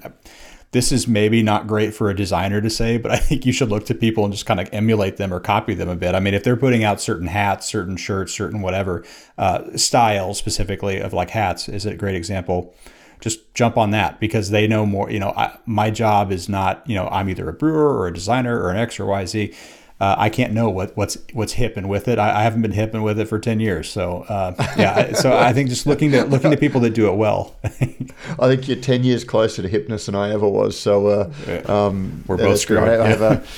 [0.76, 3.70] this is maybe not great for a designer to say, but I think you should
[3.70, 6.14] look to people and just kind of emulate them or copy them a bit.
[6.14, 9.02] I mean, if they're putting out certain hats, certain shirts, certain whatever
[9.38, 12.74] uh, style specifically of like hats is a great example
[13.20, 15.10] just jump on that because they know more.
[15.10, 18.12] You know, I, my job is not, you know, I'm either a brewer or a
[18.12, 19.54] designer or an X or Y, Z.
[19.98, 22.18] Uh, I can't know what, what's what's hip and with it.
[22.18, 23.88] I, I haven't been hip and with it for ten years.
[23.88, 27.14] So uh, yeah, so I think just looking to looking to people that do it
[27.16, 27.56] well.
[27.64, 30.78] I think you're 10 years closer to hipness than I ever was.
[30.78, 32.80] So uh, um, We're both screwed.
[32.80, 33.42] I, I have a.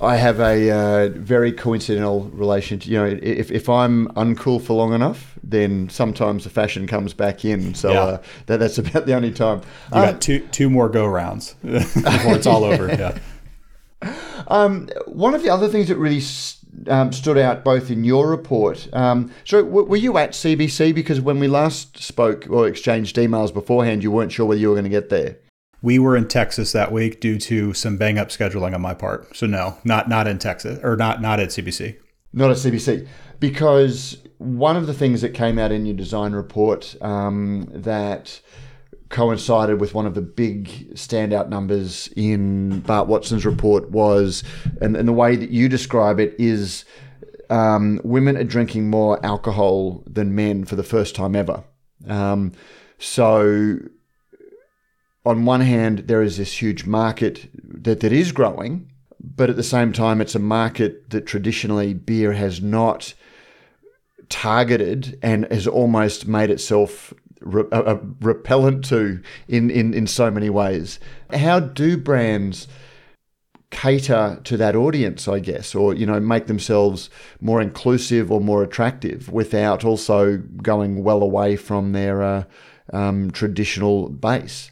[0.00, 2.78] I have a uh, very coincidental relation.
[2.78, 7.12] To, you know, if, if I'm uncool for long enough, then sometimes the fashion comes
[7.14, 7.74] back in.
[7.74, 8.00] So Yeah.
[8.02, 9.62] uh, that, that's about the only time.
[9.88, 12.86] You got two two more go rounds before it's all over.
[12.86, 13.18] Yeah.
[14.46, 16.22] Um, one of the other things that really
[16.86, 18.88] um, stood out both in your report.
[18.92, 20.94] Um, so, w- were you at CBC?
[20.94, 24.74] Because when we last spoke or exchanged emails beforehand, you weren't sure whether you were
[24.74, 25.38] going to get there.
[25.80, 29.36] We were in Texas that week due to some bang up scheduling on my part.
[29.36, 31.96] So no, not not in Texas or not not at CBC.
[32.32, 33.06] Not at CBC,
[33.40, 38.40] because one of the things that came out in your design report um, that
[39.08, 44.44] coincided with one of the big standout numbers in Bart Watson's report was,
[44.80, 46.84] and, and the way that you describe it is,
[47.48, 51.64] um, women are drinking more alcohol than men for the first time ever.
[52.06, 52.52] Um,
[52.98, 53.78] so,
[55.24, 58.90] on one hand, there is this huge market that, that is growing,
[59.20, 63.14] but at the same time, it's a market that traditionally beer has not
[64.28, 70.30] targeted and has almost made itself re- uh, uh, repellent to in, in, in so
[70.30, 70.98] many ways.
[71.32, 72.68] How do brands
[73.70, 78.62] cater to that audience, I guess, or you know, make themselves more inclusive or more
[78.62, 82.44] attractive without also going well away from their uh,
[82.92, 84.70] um, traditional base?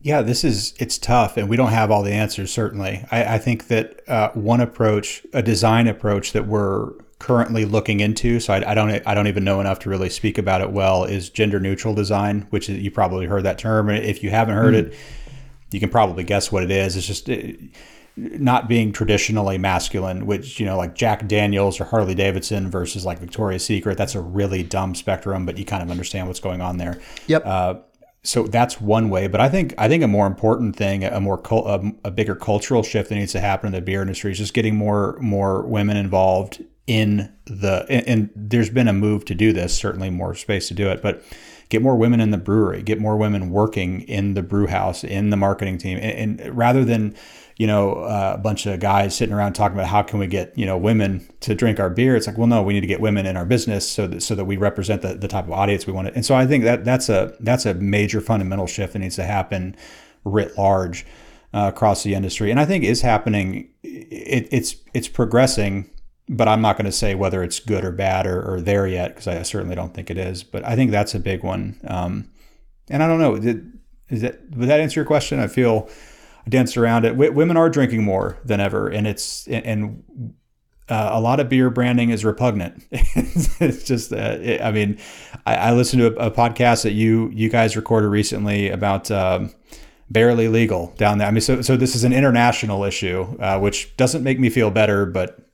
[0.00, 2.52] Yeah, this is it's tough, and we don't have all the answers.
[2.52, 8.00] Certainly, I, I think that uh, one approach, a design approach that we're currently looking
[8.00, 10.70] into, so I, I don't I don't even know enough to really speak about it
[10.70, 13.88] well, is gender neutral design, which is, you probably heard that term.
[13.88, 14.94] If you haven't heard it,
[15.70, 16.96] you can probably guess what it is.
[16.96, 17.36] It's just uh,
[18.16, 23.18] not being traditionally masculine, which you know, like Jack Daniels or Harley Davidson versus like
[23.18, 23.96] Victoria's Secret.
[23.96, 27.42] That's a really dumb spectrum, but you kind of understand what's going on there Yep.
[27.46, 27.74] Uh,
[28.22, 31.40] so that's one way but i think i think a more important thing a more
[31.50, 34.52] a, a bigger cultural shift that needs to happen in the beer industry is just
[34.52, 39.52] getting more more women involved in the and, and there's been a move to do
[39.52, 41.22] this certainly more space to do it but
[41.68, 45.30] get more women in the brewery get more women working in the brew house in
[45.30, 47.14] the marketing team and, and rather than
[47.56, 50.56] you know uh, a bunch of guys sitting around talking about how can we get
[50.56, 53.00] you know women to drink our beer it's like well no we need to get
[53.00, 55.86] women in our business so that so that we represent the, the type of audience
[55.86, 58.92] we want to and so i think that that's a that's a major fundamental shift
[58.92, 59.74] that needs to happen
[60.24, 61.04] writ large
[61.54, 62.50] uh, across the industry.
[62.50, 65.90] And i think is happening it, it's it's progressing
[66.28, 69.08] but i'm not going to say whether it's good or bad or, or there yet
[69.08, 72.28] because i certainly don't think it is but i think that's a big one um,
[72.88, 73.72] and i don't know did,
[74.08, 75.88] is that would that answer your question i feel
[76.46, 77.10] I danced around it.
[77.10, 80.04] W- women are drinking more than ever, and it's and
[80.88, 82.84] uh, a lot of beer branding is repugnant.
[82.90, 84.98] it's just, uh, it, I mean,
[85.44, 89.52] I, I listened to a, a, podcast that you you guys recorded recently about um,
[90.08, 91.26] barely legal down there.
[91.26, 94.70] I mean, so so this is an international issue, uh, which doesn't make me feel
[94.70, 95.45] better, but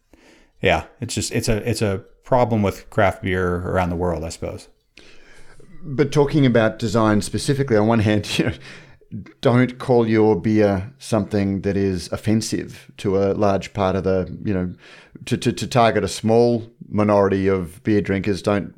[0.63, 4.31] yeah, it's just it's a it's a problem with craft beer around the world, I
[4.31, 4.69] suppose.
[5.85, 8.53] But talking about design specifically, on one hand, you know,
[9.41, 14.55] don't call your beer something that is offensive to a large part of the, you
[14.55, 14.73] know,
[15.27, 18.41] to, to, to target a small minority of beer drinkers.
[18.41, 18.75] Don't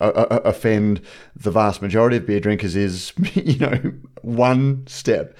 [0.00, 1.00] uh, uh, offend
[1.36, 5.36] the vast majority of beer drinkers is, you know, one step.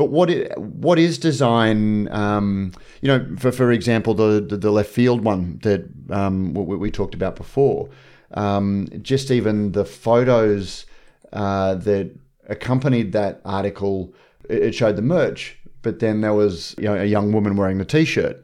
[0.00, 2.10] But what is, what is design?
[2.10, 6.76] Um, you know, for for example, the the, the left field one that um, we,
[6.78, 7.90] we talked about before.
[8.32, 10.86] Um, just even the photos
[11.34, 12.16] uh, that
[12.48, 14.14] accompanied that article
[14.48, 17.76] it it showed the merch, but then there was you know, a young woman wearing
[17.76, 18.42] the t-shirt.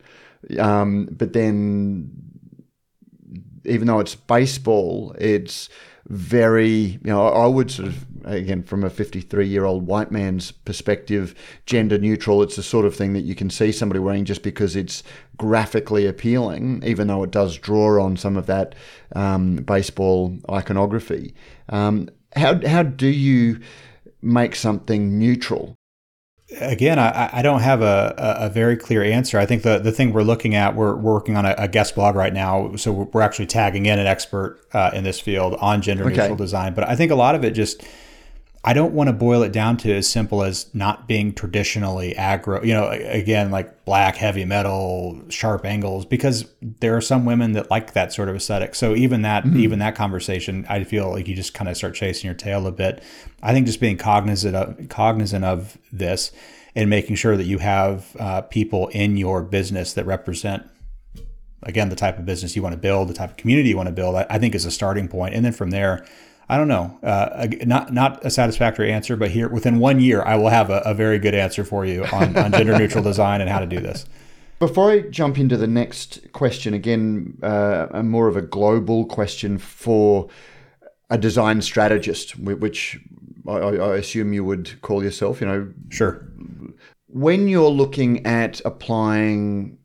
[0.58, 2.10] Um, but then,
[3.64, 5.70] even though it's baseball, it's
[6.08, 10.52] very you know I would sort of again from a 53 year old white man's
[10.52, 14.42] perspective gender neutral it's the sort of thing that you can see somebody wearing just
[14.42, 15.02] because it's
[15.36, 18.74] graphically appealing even though it does draw on some of that
[19.14, 21.34] um, baseball iconography.
[21.68, 23.60] Um, how, how do you
[24.22, 25.76] make something neutral
[26.60, 29.38] again, I, I don't have a, a, very clear answer.
[29.38, 31.94] I think the, the thing we're looking at, we're, we're working on a, a, guest
[31.94, 32.76] blog right now.
[32.76, 36.36] So we're actually tagging in an expert uh, in this field on gender neutral okay.
[36.36, 36.74] design.
[36.74, 37.82] But I think a lot of it just,
[38.68, 42.66] I don't want to boil it down to as simple as not being traditionally aggro,
[42.66, 47.70] you know, again, like black, heavy metal, sharp angles, because there are some women that
[47.70, 48.74] like that sort of aesthetic.
[48.74, 49.60] So even that, mm-hmm.
[49.60, 52.72] even that conversation, I feel like you just kind of start chasing your tail a
[52.72, 53.04] bit.
[53.40, 56.32] I think just being cognizant of, cognizant of this
[56.74, 60.66] and making sure that you have uh, people in your business that represent
[61.62, 63.88] again the type of business you want to build the type of community you want
[63.88, 65.12] to build I, I think is a starting point.
[65.12, 66.04] point and then from there
[66.48, 66.96] I don't know.
[67.02, 70.78] Uh, not not a satisfactory answer, but here within one year, I will have a,
[70.84, 73.80] a very good answer for you on, on gender neutral design and how to do
[73.80, 74.06] this.
[74.58, 79.58] Before I jump into the next question, again, uh, a more of a global question
[79.58, 80.28] for
[81.10, 82.98] a design strategist, which
[83.46, 85.40] I, I assume you would call yourself.
[85.40, 86.26] You know, sure.
[87.08, 89.78] When you're looking at applying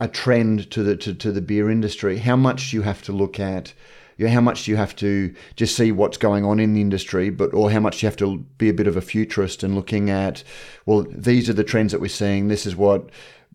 [0.00, 3.12] a trend to the to, to the beer industry, how much do you have to
[3.12, 3.72] look at?
[4.18, 6.80] You know, how much do you have to just see what's going on in the
[6.80, 9.62] industry, but or how much do you have to be a bit of a futurist
[9.62, 10.42] and looking at,
[10.86, 12.48] well, these are the trends that we're seeing.
[12.48, 13.10] This is what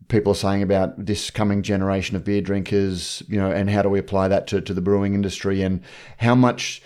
[0.08, 3.90] people are saying about this coming generation of beer drinkers, you know, and how do
[3.90, 5.62] we apply that to, to the brewing industry?
[5.62, 5.82] And
[6.16, 6.82] how much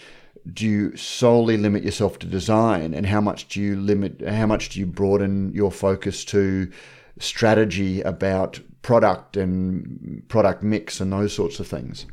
[0.53, 2.95] do you solely limit yourself to design?
[2.95, 6.71] And how much do you limit how much do you broaden your focus to
[7.21, 12.07] strategy about product and product mix and those sorts of things?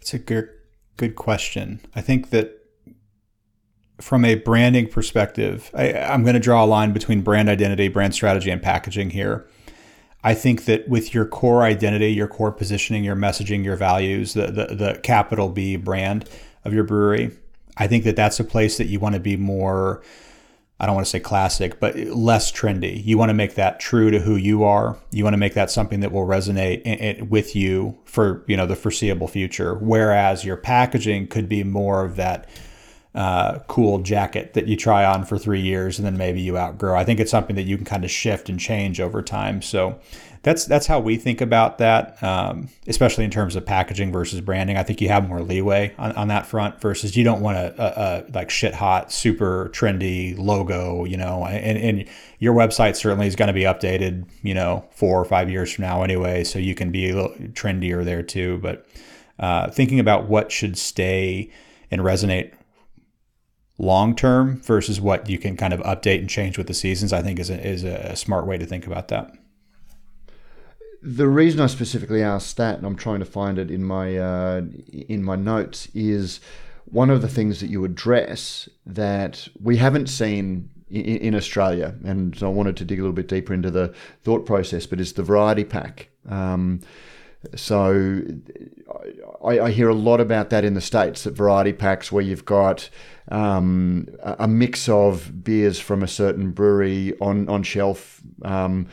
[0.00, 0.50] It's a good
[0.96, 1.80] good question.
[1.94, 2.60] I think that
[4.00, 8.14] from a branding perspective, I, am going to draw a line between brand identity, brand
[8.14, 9.48] strategy, and packaging here.
[10.22, 14.46] I think that with your core identity, your core positioning, your messaging, your values, the,
[14.46, 16.28] the, the capital B brand
[16.64, 17.30] of your brewery,
[17.76, 20.02] I think that that's a place that you want to be more
[20.80, 23.04] I don't want to say classic, but less trendy.
[23.04, 24.98] You want to make that true to who you are.
[25.12, 28.56] You want to make that something that will resonate in, in, with you for you
[28.56, 29.76] know the foreseeable future.
[29.76, 32.48] Whereas your packaging could be more of that
[33.14, 36.96] uh, cool jacket that you try on for three years and then maybe you outgrow.
[36.96, 39.62] I think it's something that you can kind of shift and change over time.
[39.62, 40.00] So
[40.44, 44.76] that's that's how we think about that, um, especially in terms of packaging versus branding.
[44.76, 47.74] I think you have more leeway on, on that front versus you don't want a,
[47.82, 51.46] a, a, like shit hot, super trendy logo, you know.
[51.46, 55.50] And, and your website certainly is going to be updated, you know, four or five
[55.50, 58.58] years from now anyway, so you can be a little trendier there too.
[58.58, 58.86] But
[59.38, 61.50] uh, thinking about what should stay
[61.90, 62.52] and resonate
[63.78, 67.22] long term versus what you can kind of update and change with the seasons, I
[67.22, 69.32] think is a, is a smart way to think about that.
[71.06, 74.62] The reason I specifically asked that, and I'm trying to find it in my uh,
[74.90, 76.40] in my notes, is
[76.86, 82.42] one of the things that you address that we haven't seen in, in Australia, and
[82.42, 85.22] I wanted to dig a little bit deeper into the thought process, but it's the
[85.22, 86.08] variety pack.
[86.26, 86.80] Um,
[87.54, 88.22] so
[89.44, 92.46] I, I, hear a lot about that in the states, that variety packs where you've
[92.46, 92.88] got
[93.28, 98.22] um, a mix of beers from a certain brewery on on shelf.
[98.40, 98.86] Um,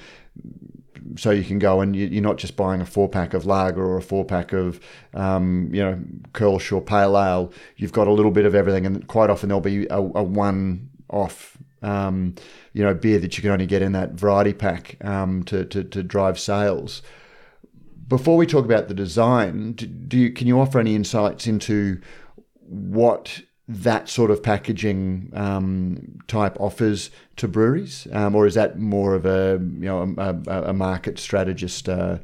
[1.17, 3.97] so you can go and you're not just buying a four pack of lager or
[3.97, 4.80] a four pack of
[5.13, 7.54] um, you know Shore Pale Ale.
[7.78, 10.89] You've got a little bit of everything, and quite often there'll be a, a one
[11.10, 12.36] off um,
[12.74, 15.84] you know beer that you can only get in that variety pack um, to, to,
[15.84, 17.02] to drive sales.
[18.08, 22.02] Before we talk about the design, do, do you, can you offer any insights into
[22.60, 23.41] what
[23.74, 29.26] that sort of packaging um, type offers to breweries, um, or is that more of
[29.26, 32.19] a you know a, a market strategist uh,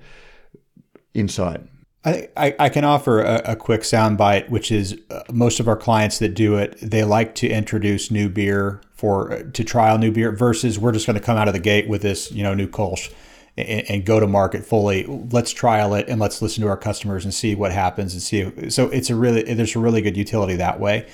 [1.14, 1.62] insight?
[2.06, 6.20] I, I, can offer a, a quick soundbite, which is uh, most of our clients
[6.20, 10.80] that do it, they like to introduce new beer for to trial new beer versus
[10.80, 13.12] we're just going to come out of the gate with this you know new Kolsch
[13.58, 15.06] and, and, go to market fully.
[15.06, 18.70] Let's trial it and let's listen to our customers and see what happens and see.
[18.70, 21.08] So it's a really there's a really good utility that way.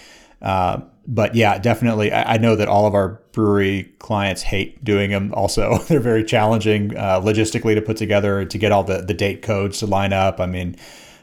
[0.44, 2.12] Uh, but yeah, definitely.
[2.12, 5.34] I, I, know that all of our brewery clients hate doing them.
[5.34, 9.42] Also, they're very challenging uh, logistically to put together to get all the, the date
[9.42, 10.40] codes to line up.
[10.40, 10.76] I mean,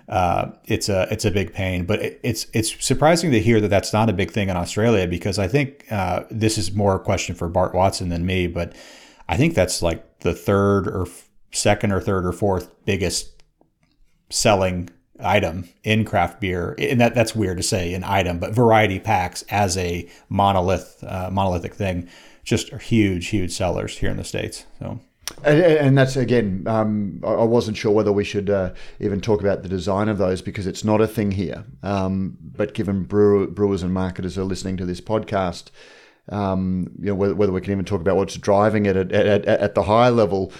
[0.08, 1.84] uh, it's a it's a big pain.
[1.84, 5.06] But it, it's it's surprising to hear that that's not a big thing in Australia
[5.06, 8.46] because I think uh, this is more a question for Bart Watson than me.
[8.48, 8.74] But
[9.28, 11.06] I think that's like the third or
[11.52, 13.42] second or third or fourth biggest
[14.30, 14.90] selling
[15.22, 19.42] item in craft beer, and that that's weird to say an item, but variety packs
[19.48, 22.08] as a monolith uh, monolithic thing,
[22.44, 24.64] just are huge, huge sellers here in the states.
[24.78, 25.00] So.
[25.44, 29.62] And, and that's again, um, I wasn't sure whether we should uh, even talk about
[29.62, 31.64] the design of those because it's not a thing here.
[31.82, 35.70] Um, but given brewer, brewers and marketers are listening to this podcast,
[36.30, 39.44] um, you know, whether, whether, we can even talk about what's driving it at, at,
[39.46, 40.52] at the high level,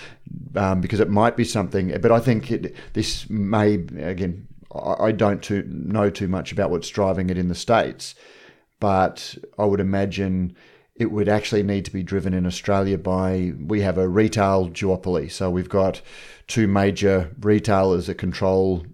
[0.56, 1.96] um, because it might be something.
[2.00, 6.88] But I think it, this may, again, I don't too, know too much about what's
[6.88, 8.14] driving it in the States,
[8.78, 10.54] but I would imagine
[10.94, 15.30] it would actually need to be driven in Australia by we have a retail duopoly.
[15.30, 16.00] So we've got
[16.46, 18.84] two major retailers that control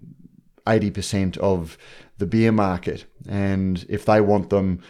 [0.65, 1.77] 80% of
[2.17, 3.05] the beer market.
[3.27, 4.81] And if they want them,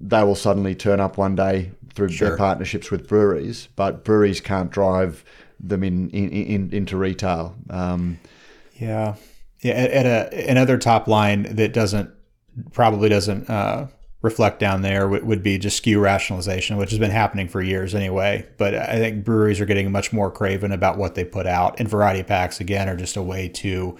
[0.00, 2.28] they will suddenly turn up one day through sure.
[2.28, 5.24] their partnerships with breweries, but breweries can't drive
[5.58, 7.54] them in, in, in into retail.
[7.68, 8.18] Um,
[8.74, 9.16] yeah,
[9.62, 12.10] yeah, at, a another top line that doesn't
[12.72, 13.86] probably doesn't uh,
[14.22, 17.94] reflect down there would, would be just SKU rationalization, which has been happening for years
[17.94, 18.46] anyway.
[18.58, 21.88] But I think breweries are getting much more craven about what they put out, and
[21.88, 23.96] variety packs again are just a way to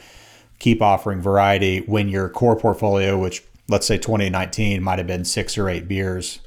[0.59, 5.57] keep offering variety when your core portfolio, which let's say 2019 might have been six
[5.57, 6.41] or eight beers,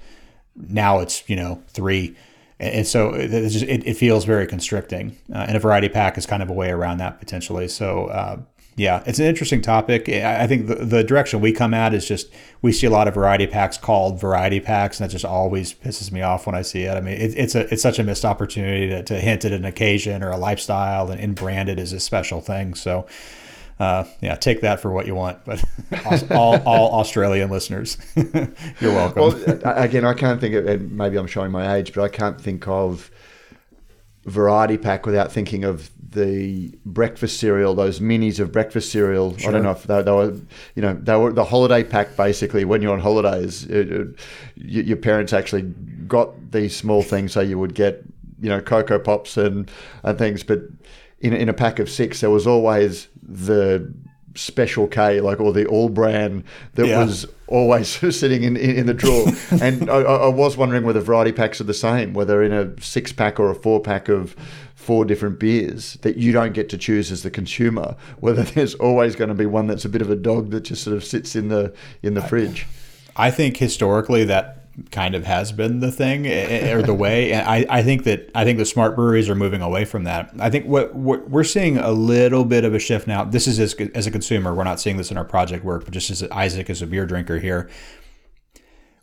[0.55, 2.15] now it's you know three.
[2.59, 6.25] And so it, just, it, it feels very constricting, uh, and a variety pack is
[6.25, 7.67] kind of a way around that potentially.
[7.67, 8.39] So uh,
[8.75, 10.09] yeah, it's an interesting topic.
[10.09, 12.31] I think the, the direction we come at is just
[12.63, 16.11] we see a lot of variety packs called variety packs, and that just always pisses
[16.11, 16.97] me off when I see it.
[16.97, 19.63] I mean, it, it's a it's such a missed opportunity to, to hint at an
[19.63, 22.73] occasion or a lifestyle, and, and brand it as a special thing.
[22.73, 23.05] So,
[23.79, 25.45] uh, yeah, take that for what you want.
[25.45, 25.63] But
[26.31, 29.21] all, all Australian listeners, you're welcome.
[29.21, 32.41] Well, again, I can't think of, and maybe I'm showing my age, but I can't
[32.41, 33.11] think of
[34.25, 39.37] variety pack without thinking of the breakfast cereal, those minis of breakfast cereal.
[39.37, 39.49] Sure.
[39.49, 40.33] I don't know if they, they, were,
[40.75, 42.65] you know, they were the holiday pack basically.
[42.65, 44.17] When you're on holidays, uh, uh, it,
[44.57, 45.63] it, your parents actually
[46.07, 48.03] got these small things so you would get,
[48.39, 49.69] you know, Coco Pops and
[50.03, 50.43] and things.
[50.43, 50.61] But
[51.19, 53.93] in in a pack of six, there was always the
[54.35, 57.03] special K, like or the All-Bran that yeah.
[57.03, 59.27] was always sitting in, in, in the drawer.
[59.61, 63.11] and I, I, was wondering whether variety packs are the same, whether in a six
[63.11, 64.35] pack or a four pack of
[64.75, 69.15] four different beers that you don't get to choose as the consumer, whether there's always
[69.15, 71.35] going to be one that's a bit of a dog that just sort of sits
[71.35, 72.67] in the in the fridge.
[73.15, 77.31] I think historically that kind of has been the thing eh, eh, or the way.
[77.31, 80.31] And I, I think that I think the smart breweries are moving away from that.
[80.39, 83.23] I think what, what we're seeing a little bit of a shift now.
[83.23, 85.93] This is as, as a consumer, we're not seeing this in our project work, but
[85.93, 87.69] just as Isaac is a beer drinker here,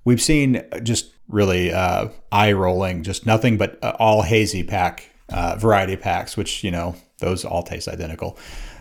[0.04, 5.96] we've seen just really uh, eye rolling, just nothing but all hazy pack uh, variety
[5.96, 8.36] packs, which you know those all taste identical.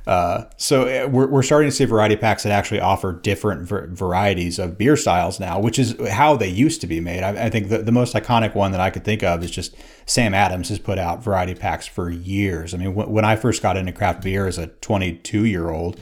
[0.08, 4.60] Uh, so uh, we're, we're starting to see variety packs that actually offer different varieties
[4.60, 7.24] of beer styles now, which is how they used to be made.
[7.24, 9.76] I, I think the, the most iconic one that I could think of is just
[10.06, 12.74] Sam Adams has put out variety packs for years.
[12.74, 16.00] I mean, when I first got into craft beer as a 22 year old,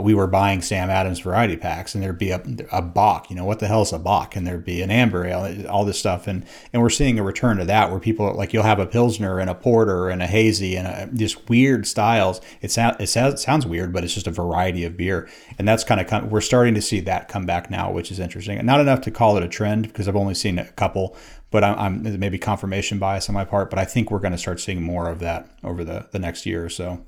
[0.00, 2.42] we were buying Sam Adams variety packs, and there'd be a,
[2.72, 3.30] a bock.
[3.30, 4.34] You know, what the hell is a bock?
[4.34, 6.26] And there'd be an amber ale, all this stuff.
[6.26, 9.38] And and we're seeing a return to that, where people like you'll have a pilsner
[9.38, 12.40] and a porter and a hazy and a, just weird styles.
[12.60, 15.28] It sounds it sounds, sounds weird, but it's just a variety of beer,
[15.58, 18.64] and that's kind of we're starting to see that come back now, which is interesting.
[18.66, 21.16] Not enough to call it a trend because I've only seen a couple,
[21.50, 23.70] but I'm, I'm maybe confirmation bias on my part.
[23.70, 26.46] But I think we're going to start seeing more of that over the the next
[26.46, 27.04] year or so.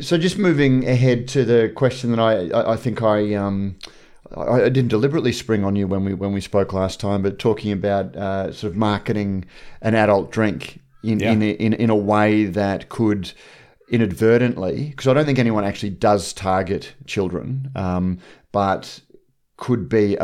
[0.00, 3.76] So just moving ahead to the question that I I think I um
[4.36, 7.72] I didn't deliberately spring on you when we when we spoke last time, but talking
[7.72, 9.44] about uh, sort of marketing
[9.80, 11.32] an adult drink in yeah.
[11.32, 13.32] in, a, in in a way that could
[13.88, 18.18] inadvertently, because I don't think anyone actually does target children, um,
[18.52, 19.00] but
[19.56, 20.16] could be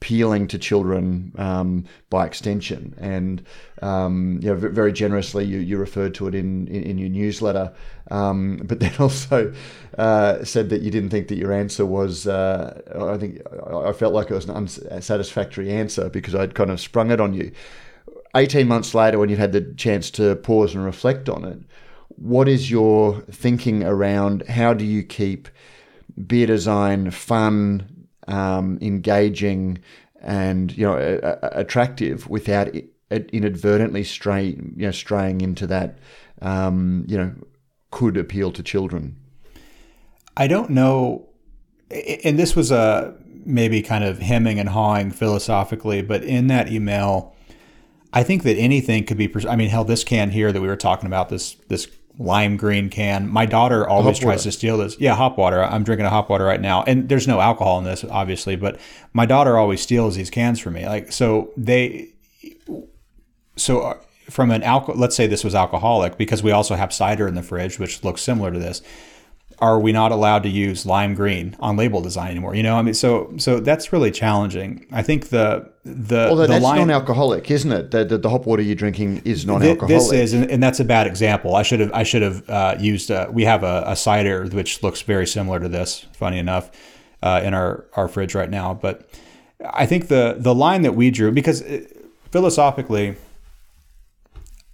[0.00, 2.94] appealing to children um, by extension.
[2.98, 3.42] And
[3.82, 7.72] um, you know, very generously, you, you referred to it in, in, in your newsletter,
[8.10, 9.52] um, but then also
[9.96, 12.28] uh, said that you didn't think that your answer was.
[12.28, 12.80] Uh,
[13.12, 17.10] I think I felt like it was an unsatisfactory answer because I'd kind of sprung
[17.10, 17.50] it on you.
[18.36, 21.58] 18 months later, when you've had the chance to pause and reflect on it,
[22.16, 25.48] what is your thinking around how do you keep
[26.26, 27.97] beer design fun,
[28.28, 29.78] um, engaging,
[30.20, 32.68] and you know attractive without
[33.10, 35.98] inadvertently stray you know straying into that
[36.42, 37.32] um, you know
[37.90, 39.16] could appeal to children.
[40.36, 41.28] I don't know,
[41.90, 47.34] and this was a maybe kind of hemming and hawing philosophically, but in that email,
[48.12, 49.32] I think that anything could be.
[49.48, 51.88] I mean, hell, this can here that we were talking about this this
[52.18, 53.28] lime green can.
[53.28, 54.98] My daughter always tries to steal this.
[54.98, 55.62] Yeah, hop water.
[55.62, 58.56] I'm drinking a hop water right now, and there's no alcohol in this, obviously.
[58.56, 58.78] But
[59.12, 60.86] my daughter always steals these cans from me.
[60.86, 62.10] Like so, they
[63.56, 63.98] so uh,
[64.28, 65.00] from an alcohol.
[65.00, 68.20] Let's say this was alcoholic because we also have cider in the fridge, which looks
[68.20, 68.82] similar to this
[69.60, 72.54] are we not allowed to use lime green on label design anymore?
[72.54, 74.86] You know, I mean, so so that's really challenging.
[74.92, 77.90] I think the the although the that's line, non-alcoholic, isn't it?
[77.90, 79.88] The, the, the, hop water you're drinking is non-alcoholic.
[79.88, 81.56] This is, and, and that's a bad example.
[81.56, 83.10] I should have I should have uh, used.
[83.10, 86.06] A, we have a, a, cider which looks very similar to this.
[86.12, 86.70] Funny enough,
[87.22, 89.08] uh, in our our fridge right now, but
[89.64, 91.80] I think the the line that we drew because uh,
[92.30, 93.16] philosophically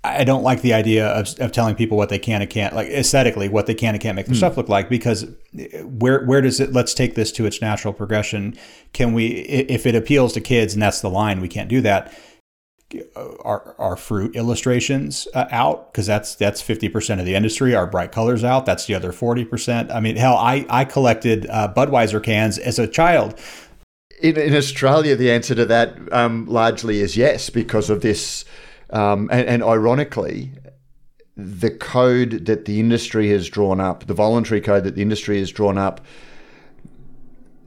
[0.04, 2.88] I don't like the idea of, of telling people what they can and can't, like
[2.88, 4.38] aesthetically, what they can and can't make their mm.
[4.38, 4.90] stuff look like.
[4.90, 5.26] Because
[5.82, 6.72] where where does it?
[6.72, 8.56] Let's take this to its natural progression.
[8.92, 12.12] Can we, if it appeals to kids, and that's the line, we can't do that.
[13.16, 18.12] Our, our fruit illustrations uh, out because that's that's 50% of the industry our bright
[18.12, 22.56] colors out that's the other 40% i mean hell i i collected uh, budweiser cans
[22.56, 23.36] as a child
[24.22, 28.44] in, in australia the answer to that um, largely is yes because of this
[28.90, 30.52] um, and, and ironically,
[31.36, 35.50] the code that the industry has drawn up, the voluntary code that the industry has
[35.50, 36.00] drawn up,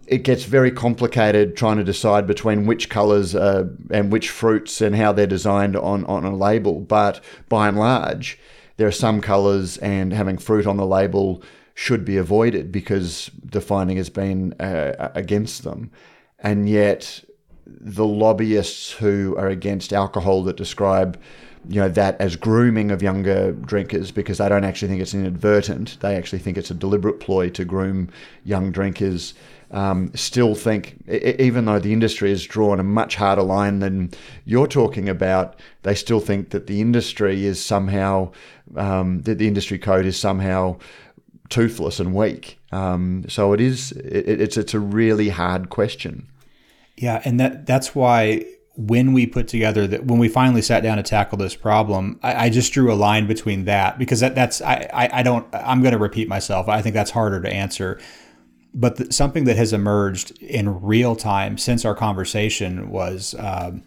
[0.08, 4.96] it gets very complicated trying to decide between which colours uh, and which fruits and
[4.96, 6.80] how they're designed on, on a label.
[6.80, 8.40] But by and large,
[8.78, 11.44] there are some colours and having fruit on the label
[11.74, 15.92] should be avoided because the finding has been uh, against them.
[16.40, 17.24] And yet,
[17.68, 21.20] the lobbyists who are against alcohol that describe
[21.70, 25.98] you know that as grooming of younger drinkers because they don't actually think it's inadvertent.
[26.00, 28.10] They actually think it's a deliberate ploy to groom
[28.46, 29.34] young drinkers.
[29.70, 34.12] Um, still think even though the industry has drawn a much harder line than
[34.46, 38.32] you're talking about they still think that the industry is somehow
[38.78, 40.78] um, that the industry code is somehow
[41.50, 42.62] toothless and weak.
[42.72, 46.30] Um, so it is it, it's it's a really hard question
[46.98, 48.46] yeah, and that that's why
[48.76, 52.46] when we put together that when we finally sat down to tackle this problem, I,
[52.46, 55.82] I just drew a line between that because that, that's I, I, I don't I'm
[55.82, 56.68] going to repeat myself.
[56.68, 58.00] I think that's harder to answer.
[58.74, 63.84] But the, something that has emerged in real time since our conversation was um,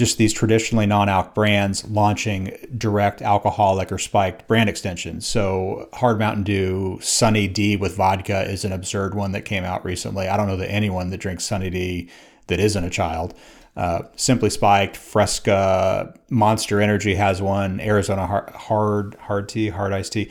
[0.00, 5.26] just these traditionally non-alc brands launching direct alcoholic or spiked brand extensions.
[5.26, 9.84] So Hard Mountain Dew, Sunny D with vodka is an absurd one that came out
[9.84, 10.26] recently.
[10.26, 12.08] I don't know that anyone that drinks Sunny D
[12.46, 13.34] that isn't a child.
[13.76, 20.14] Uh, Simply Spiked, Fresca, Monster Energy has one, Arizona Hard Hard, hard Tea, Hard Iced
[20.14, 20.30] Tea.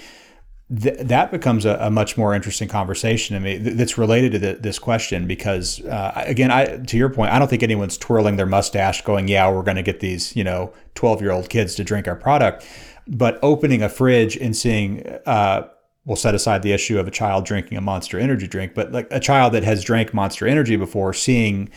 [0.70, 4.40] Th- that becomes a, a, much more interesting conversation to me th- that's related to
[4.40, 8.36] the, this question because uh, again I, to your point i don't think anyone's twirling
[8.36, 11.74] their mustache going yeah we're going to get these you know 12 year old kids
[11.76, 12.68] to drink our product
[13.08, 15.68] but opening a fridge and seeing uh,
[16.06, 19.08] we'll set aside the issue of a child drinking a monster energy drink but like
[19.10, 21.72] a child that has drank monster energy before seeing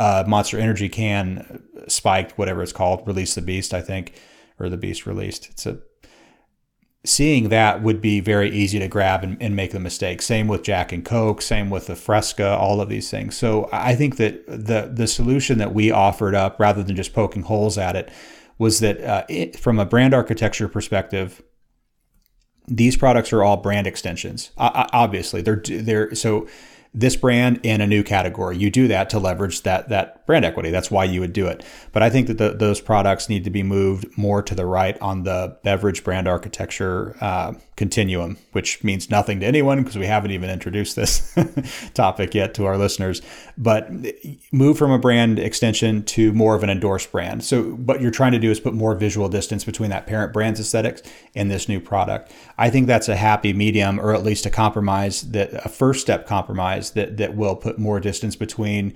[0.00, 4.14] uh, Monster Energy can spiked, whatever it's called, release the beast, I think,
[4.58, 5.50] or the beast released.
[5.50, 5.78] It's a
[7.04, 10.20] seeing that would be very easy to grab and, and, make the mistake.
[10.20, 13.36] Same with Jack and Coke, same with the Fresca, all of these things.
[13.36, 17.42] So I think that the the solution that we offered up, rather than just poking
[17.42, 18.10] holes at it,
[18.58, 21.42] was that uh, it, from a brand architecture perspective,
[22.68, 24.50] these products are all brand extensions.
[24.58, 26.46] Uh, obviously, they're they're so
[26.92, 28.58] this brand in a new category.
[28.58, 30.70] You do that to leverage that that brand equity.
[30.70, 31.64] That's why you would do it.
[31.90, 34.96] But I think that the, those products need to be moved more to the right
[35.00, 40.30] on the beverage brand architecture uh, continuum, which means nothing to anyone because we haven't
[40.30, 41.36] even introduced this
[41.94, 43.22] topic yet to our listeners.
[43.58, 43.90] But
[44.52, 47.42] move from a brand extension to more of an endorsed brand.
[47.42, 50.60] So what you're trying to do is put more visual distance between that parent brand's
[50.60, 51.02] aesthetics
[51.34, 52.30] and this new product.
[52.56, 56.24] I think that's a happy medium, or at least a compromise that a first step
[56.28, 58.94] compromise that that will put more distance between.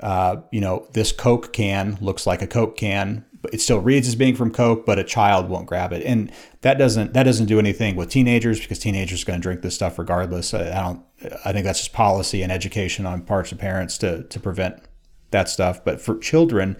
[0.00, 4.08] Uh, you know, this Coke can looks like a Coke can, but it still reads
[4.08, 6.32] as being from Coke, but a child won't grab it, and
[6.62, 9.74] that doesn't that doesn't do anything with teenagers because teenagers are going to drink this
[9.74, 10.54] stuff regardless.
[10.54, 11.02] I, I don't.
[11.44, 14.82] I think that's just policy and education on parts of parents to to prevent
[15.30, 15.84] that stuff.
[15.84, 16.76] But for children,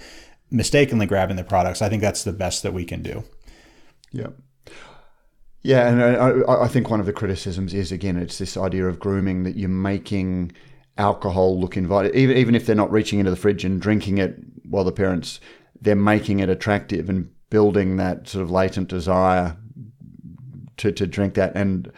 [0.51, 3.25] mistakenly grabbing the products, I think that's the best that we can do.
[4.13, 4.29] Yeah.
[5.63, 8.99] Yeah, and I, I, think one of the criticisms is again, it's this idea of
[8.99, 10.53] grooming that you're making
[10.99, 14.37] alcohol look inviting, even even if they're not reaching into the fridge and drinking it
[14.69, 15.41] while the parents
[15.81, 19.57] they're making it attractive and building that sort of latent desire
[20.77, 21.93] to to drink that and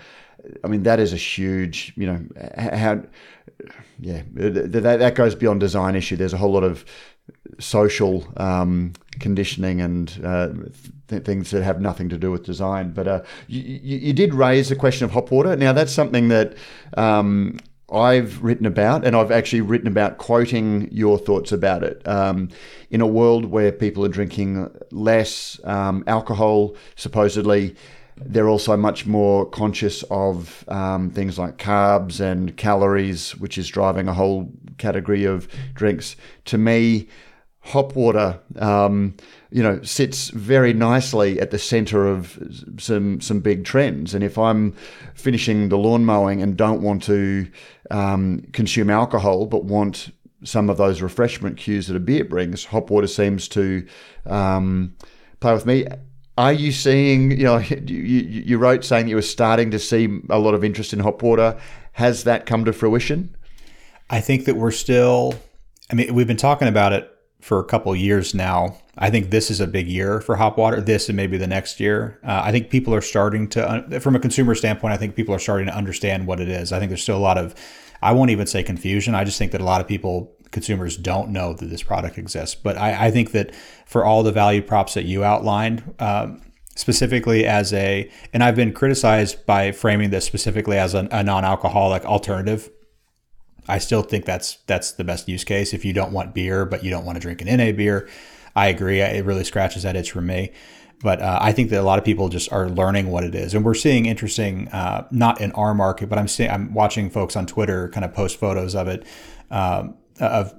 [0.64, 2.26] I mean, that is a huge, you know,
[2.58, 3.02] how,
[4.00, 6.16] yeah, that, that goes beyond design issue.
[6.16, 6.84] There's a whole lot of
[7.58, 10.48] social um, conditioning and uh,
[11.08, 12.92] th- things that have nothing to do with design.
[12.92, 15.54] But uh, you, you, did raise the question of hop water.
[15.56, 16.54] Now, that's something that
[16.96, 17.58] um,
[17.92, 22.06] I've written about, and I've actually written about quoting your thoughts about it.
[22.06, 22.48] Um,
[22.90, 27.74] in a world where people are drinking less um, alcohol, supposedly,
[28.16, 34.08] they're also much more conscious of um, things like carbs and calories, which is driving
[34.08, 36.16] a whole category of drinks.
[36.46, 37.08] To me,
[37.60, 39.14] hop water, um,
[39.50, 42.38] you know, sits very nicely at the centre of
[42.78, 44.14] some some big trends.
[44.14, 44.72] And if I'm
[45.14, 47.48] finishing the lawn mowing and don't want to
[47.92, 50.10] um, consume alcohol, but want
[50.44, 53.86] some of those refreshment cues that a beer brings, hop water seems to
[54.26, 54.94] um,
[55.40, 55.86] play with me.
[56.38, 60.38] Are you seeing, you know, you, you wrote saying you were starting to see a
[60.38, 61.60] lot of interest in hop water.
[61.92, 63.36] Has that come to fruition?
[64.10, 65.34] I think that we're still,
[65.90, 67.11] I mean, we've been talking about it
[67.42, 68.78] for a couple years now.
[68.96, 70.80] I think this is a big year for hop water.
[70.80, 72.20] This and maybe the next year.
[72.22, 75.40] Uh, I think people are starting to, from a consumer standpoint, I think people are
[75.40, 76.72] starting to understand what it is.
[76.72, 77.56] I think there's still a lot of,
[78.00, 79.16] I won't even say confusion.
[79.16, 82.54] I just think that a lot of people, consumers, don't know that this product exists.
[82.54, 83.52] But I, I think that
[83.86, 86.42] for all the value props that you outlined, um,
[86.76, 92.04] specifically as a, and I've been criticized by framing this specifically as a, a non-alcoholic
[92.04, 92.70] alternative
[93.68, 95.72] I still think that's that's the best use case.
[95.72, 98.08] If you don't want beer, but you don't want to drink an NA beer,
[98.56, 99.00] I agree.
[99.00, 100.52] It really scratches that itch for me.
[101.02, 103.54] But uh, I think that a lot of people just are learning what it is,
[103.54, 107.34] and we're seeing interesting, uh, not in our market, but I'm seeing I'm watching folks
[107.34, 109.04] on Twitter kind of post photos of it,
[109.50, 110.54] um, of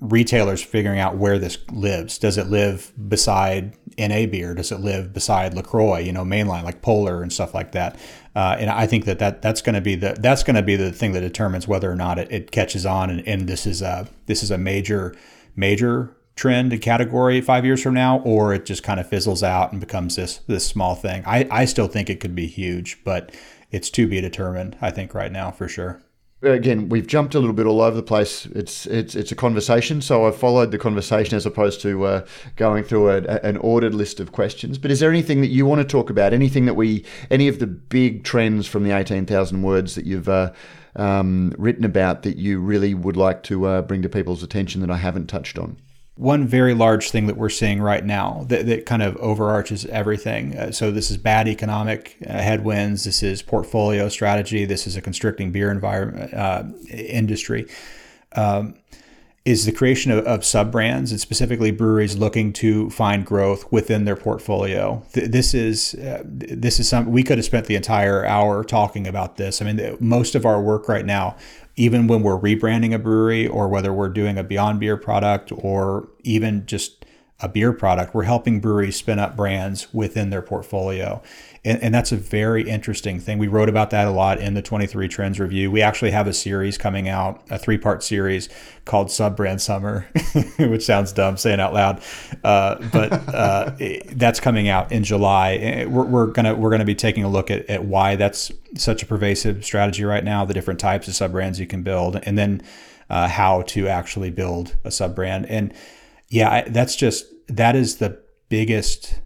[0.00, 2.18] retailers figuring out where this lives.
[2.18, 4.54] Does it live beside NA beer?
[4.54, 5.98] Does it live beside Lacroix?
[5.98, 7.96] You know, mainline like Polar and stuff like that.
[8.36, 10.76] Uh, and I think that, that that's going to be the that's going to be
[10.76, 13.08] the thing that determines whether or not it, it catches on.
[13.08, 15.16] And, and this is a this is a major
[15.56, 19.72] major trend and category five years from now, or it just kind of fizzles out
[19.72, 21.24] and becomes this this small thing.
[21.26, 23.34] I, I still think it could be huge, but
[23.70, 24.76] it's to be determined.
[24.82, 26.02] I think right now for sure
[26.52, 28.46] again, we've jumped a little bit all over the place.
[28.46, 32.26] It's it's it's a conversation, so I've followed the conversation as opposed to uh,
[32.56, 34.78] going through a, an ordered list of questions.
[34.78, 36.32] But is there anything that you want to talk about?
[36.32, 40.28] Anything that we, any of the big trends from the eighteen thousand words that you've
[40.28, 40.52] uh,
[40.96, 44.90] um, written about that you really would like to uh, bring to people's attention that
[44.90, 45.76] I haven't touched on?
[46.16, 50.56] One very large thing that we're seeing right now that, that kind of overarches everything.
[50.56, 53.04] Uh, so this is bad economic uh, headwinds.
[53.04, 54.64] This is portfolio strategy.
[54.64, 57.66] This is a constricting beer environment uh, industry.
[58.32, 58.76] Um,
[59.44, 64.04] is the creation of, of sub brands and specifically breweries looking to find growth within
[64.04, 65.04] their portfolio.
[65.12, 69.06] Th- this is uh, this is some we could have spent the entire hour talking
[69.06, 69.62] about this.
[69.62, 71.36] I mean, most of our work right now
[71.76, 76.08] even when we're rebranding a brewery or whether we're doing a Beyond Beer product or
[76.22, 76.95] even just
[77.40, 81.22] a beer product, we're helping breweries spin up brands within their portfolio.
[81.66, 83.38] And, and, that's a very interesting thing.
[83.38, 85.70] We wrote about that a lot in the 23 Trends Review.
[85.70, 88.48] We actually have a series coming out, a three part series
[88.86, 90.08] called Sub Brand Summer,
[90.58, 92.00] which sounds dumb saying out loud.
[92.42, 93.72] Uh, but uh,
[94.12, 95.84] that's coming out in July.
[95.88, 99.06] We're, we're, gonna we're gonna be taking a look at, at why that's such a
[99.06, 102.62] pervasive strategy right now, the different types of sub brands you can build, and then
[103.10, 105.46] uh, how to actually build a sub brand.
[105.46, 105.74] And
[106.28, 109.20] yeah, that's just that is the biggest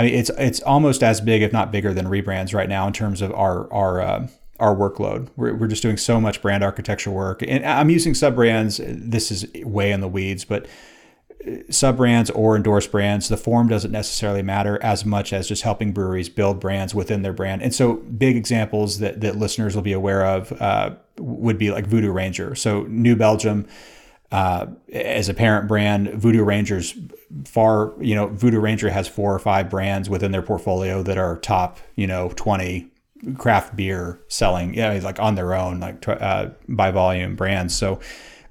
[0.00, 2.94] I mean, it's it's almost as big, if not bigger, than rebrands right now in
[2.94, 4.28] terms of our our uh,
[4.58, 5.28] our workload.
[5.36, 8.80] We're, we're just doing so much brand architecture work, and I'm using sub brands.
[8.82, 10.66] This is way in the weeds, but
[11.46, 15.64] uh, sub brands or endorsed brands, the form doesn't necessarily matter as much as just
[15.64, 17.60] helping breweries build brands within their brand.
[17.60, 21.86] And so, big examples that that listeners will be aware of uh, would be like
[21.86, 22.54] Voodoo Ranger.
[22.54, 23.66] So, New Belgium
[24.32, 26.94] uh, as a parent brand, Voodoo Rangers
[27.44, 31.38] far, you know, Voodoo Ranger has four or five brands within their portfolio that are
[31.38, 32.88] top, you know, 20
[33.36, 37.74] craft beer selling, yeah, like on their own, like uh, by volume brands.
[37.74, 38.00] So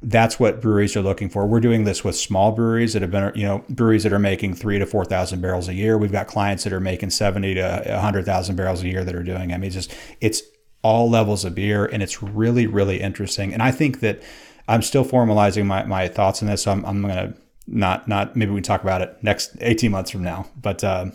[0.02, 1.46] that's what breweries are looking for.
[1.46, 4.56] We're doing this with small breweries that have been, you know, breweries that are making
[4.56, 5.98] three to 4,000 barrels a year.
[5.98, 9.54] We've got clients that are making 70 to 100,000 barrels a year that are doing,
[9.54, 10.42] I mean, it's just, it's
[10.82, 13.54] all levels of beer and it's really, really interesting.
[13.54, 14.22] And I think that,
[14.70, 16.62] I'm still formalizing my, my thoughts on this.
[16.62, 17.34] So I'm, I'm going to
[17.68, 20.48] not, not, maybe we can talk about it next 18 months from now.
[20.56, 21.08] But uh,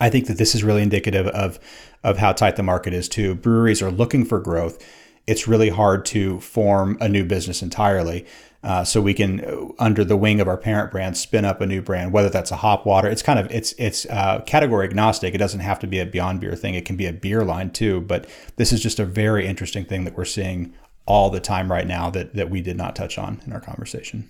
[0.00, 1.60] I think that this is really indicative of,
[2.02, 3.36] of how tight the market is too.
[3.36, 4.84] Breweries are looking for growth.
[5.26, 8.26] it's really hard to form a new business entirely.
[8.64, 11.66] Uh, so we can, uh, under the wing of our parent brand, spin up a
[11.66, 13.08] new brand, whether that's a hop water.
[13.08, 15.32] It's kind of it's it's uh, category agnostic.
[15.32, 16.74] It doesn't have to be a Beyond Beer thing.
[16.74, 18.00] It can be a beer line too.
[18.00, 20.74] But this is just a very interesting thing that we're seeing
[21.08, 24.28] all the time right now that that we did not touch on in our conversation.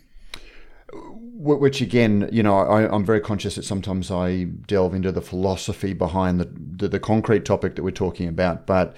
[0.91, 5.93] Which again, you know, I, am very conscious that sometimes I delve into the philosophy
[5.93, 8.97] behind the, the, the concrete topic that we're talking about, but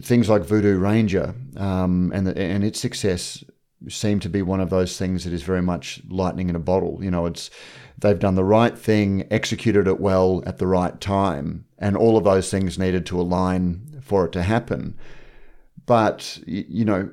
[0.00, 3.44] things like Voodoo Ranger um, and the, and its success
[3.88, 7.00] seem to be one of those things that is very much lightning in a bottle.
[7.02, 7.50] You know, it's
[7.98, 12.24] they've done the right thing, executed it well at the right time, and all of
[12.24, 14.94] those things needed to align for it to happen.
[15.90, 17.10] But you know,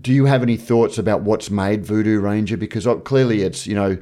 [0.00, 2.56] do you have any thoughts about what's made Voodoo Ranger?
[2.56, 3.98] Because uh, clearly, it's you know.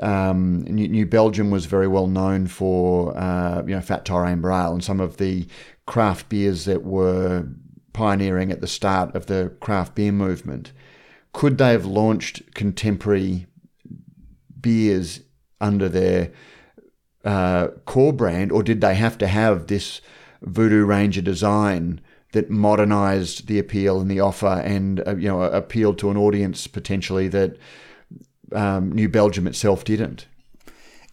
[0.00, 4.72] Um, New Belgium was very well known for uh, you know Fat Tire Amber Ale
[4.72, 5.46] and some of the
[5.84, 7.46] craft beers that were
[7.92, 10.72] pioneering at the start of the craft beer movement.
[11.34, 13.48] Could they have launched contemporary
[14.58, 15.20] beers
[15.60, 16.32] under their
[17.22, 20.00] uh, core brand, or did they have to have this
[20.40, 22.00] Voodoo Ranger design
[22.32, 26.66] that modernized the appeal and the offer, and uh, you know appealed to an audience
[26.66, 27.56] potentially that
[28.52, 30.26] um, New Belgium itself didn't?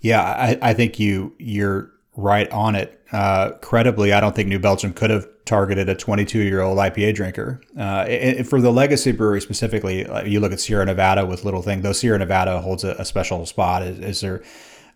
[0.02, 3.02] Yeah, I, I think you you're right on it.
[3.12, 7.16] Uh, credibly, I don't think New Belgium could have targeted a 22 year old IPA
[7.16, 7.62] drinker.
[7.78, 11.94] Uh, for the legacy brewery specifically, you look at Sierra Nevada with Little Thing, though
[11.94, 14.44] Sierra Nevada holds a, a special spot is, as they're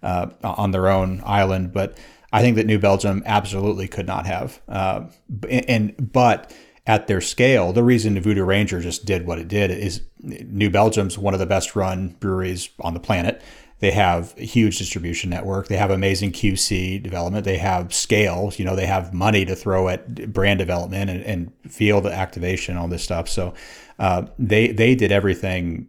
[0.02, 1.72] uh, on their own island.
[1.74, 1.98] But
[2.32, 4.62] I think that New Belgium absolutely could not have.
[4.68, 5.06] Uh,
[5.50, 6.54] and but
[6.86, 11.18] at their scale, the reason Voodoo Ranger just did what it did is New Belgium's
[11.18, 13.42] one of the best run breweries on the planet.
[13.80, 15.68] They have a huge distribution network.
[15.68, 17.46] They have amazing QC development.
[17.46, 18.52] They have scale.
[18.58, 22.90] You know, they have money to throw at brand development and, and field activation, all
[22.90, 23.30] this stuff.
[23.30, 23.54] So
[23.98, 25.88] uh, they they did everything.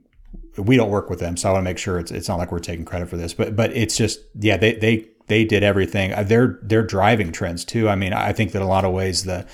[0.57, 2.53] We don't work with them, so I want to make sure it's it's not like
[2.53, 3.35] we're taking credit for this.
[3.35, 6.13] But but it's just yeah, they they they did everything.
[6.13, 7.89] Uh, they're they're driving trends too.
[7.89, 9.47] I mean, I think that a lot of ways the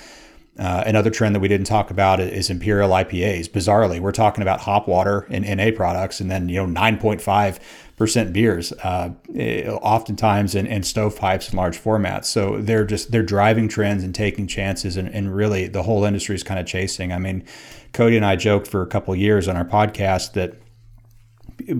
[0.58, 3.50] uh, another trend that we didn't talk about is imperial IPAs.
[3.50, 7.58] Bizarrely, we're talking about hop water and NA products, and then you know 9.5
[7.96, 12.24] percent beers, uh, eh, oftentimes in, in stovepipes and large formats.
[12.24, 16.34] So they're just they're driving trends and taking chances, and, and really the whole industry
[16.34, 17.12] is kind of chasing.
[17.12, 17.44] I mean,
[17.92, 20.54] Cody and I joked for a couple years on our podcast that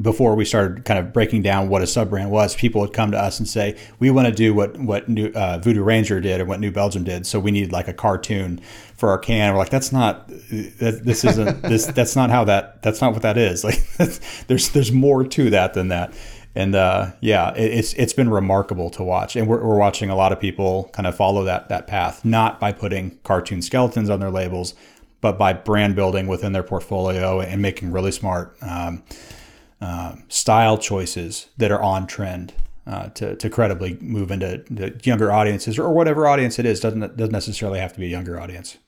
[0.00, 3.10] before we started kind of breaking down what a sub brand was, people would come
[3.10, 6.40] to us and say, "We want to do what what New, uh, Voodoo Ranger did
[6.40, 8.60] and what New Belgium did, so we need like a cartoon
[8.94, 12.82] for our can." We're like, "That's not that, this isn't this that's not how that
[12.82, 13.64] that's not what that is.
[13.66, 13.82] Like,
[14.46, 16.14] there's there's more to that than that."
[16.54, 20.16] And uh, yeah, it, it's it's been remarkable to watch, and we're, we're watching a
[20.16, 24.20] lot of people kind of follow that that path, not by putting cartoon skeletons on
[24.20, 24.74] their labels,
[25.20, 28.56] but by brand building within their portfolio and making really smart.
[28.62, 29.02] Um,
[29.80, 32.54] uh, style choices that are on trend
[32.86, 37.16] uh, to, to credibly move into the younger audiences or whatever audience it is doesn't
[37.16, 38.78] doesn't necessarily have to be a younger audience.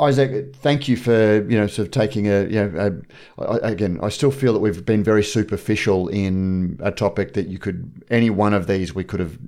[0.00, 3.02] Isaac, thank you for you know sort of taking a you know
[3.38, 3.98] a, again.
[4.02, 8.30] I still feel that we've been very superficial in a topic that you could any
[8.30, 9.38] one of these we could have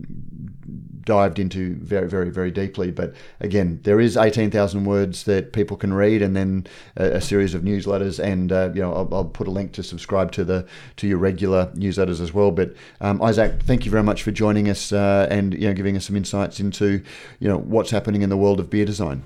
[1.05, 2.91] dived into very, very, very deeply.
[2.91, 7.55] But again, there is 18,000 words that people can read, and then a, a series
[7.55, 8.23] of newsletters.
[8.23, 11.19] And uh, you know, I'll, I'll, put a link to subscribe to the to your
[11.19, 12.51] regular newsletters as well.
[12.51, 15.97] But um, Isaac, thank you very much for joining us uh, and you know giving
[15.97, 17.03] us some insights into
[17.39, 19.23] you know what's happening in the world of beer design.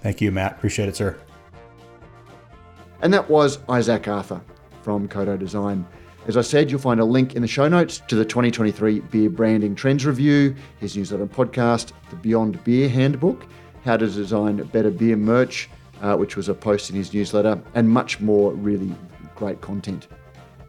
[0.00, 0.52] Thank you, Matt.
[0.52, 1.18] Appreciate it, sir.
[3.00, 4.40] And that was Isaac Arthur
[4.82, 5.86] from Codo Design.
[6.26, 9.28] As I said, you'll find a link in the show notes to the 2023 Beer
[9.28, 13.46] Branding Trends Review, his newsletter and podcast, the Beyond Beer Handbook,
[13.84, 15.68] how to design better beer merch,
[16.00, 18.94] uh, which was a post in his newsletter, and much more really
[19.34, 20.08] great content.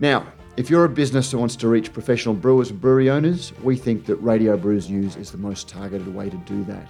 [0.02, 0.28] Now,
[0.58, 4.06] if you're a business that wants to reach professional brewers and brewery owners, we think
[4.08, 6.90] that Radio Brews News is the most targeted way to do that.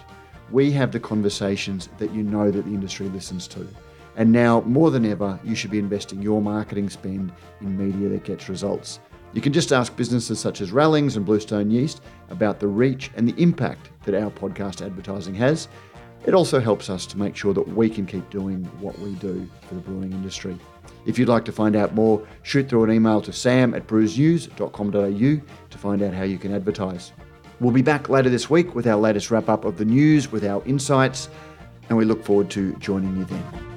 [0.49, 3.67] We have the conversations that you know that the industry listens to.
[4.17, 8.23] And now, more than ever, you should be investing your marketing spend in media that
[8.23, 8.99] gets results.
[9.33, 13.27] You can just ask businesses such as Rallings and Bluestone Yeast about the reach and
[13.27, 15.67] the impact that our podcast advertising has.
[16.25, 19.47] It also helps us to make sure that we can keep doing what we do
[19.67, 20.57] for the brewing industry.
[21.05, 25.45] If you'd like to find out more, shoot through an email to sam at brewsnews.com.au
[25.69, 27.11] to find out how you can advertise.
[27.59, 30.45] We'll be back later this week with our latest wrap up of the news with
[30.45, 31.29] our insights,
[31.89, 33.74] and we look forward to joining you then.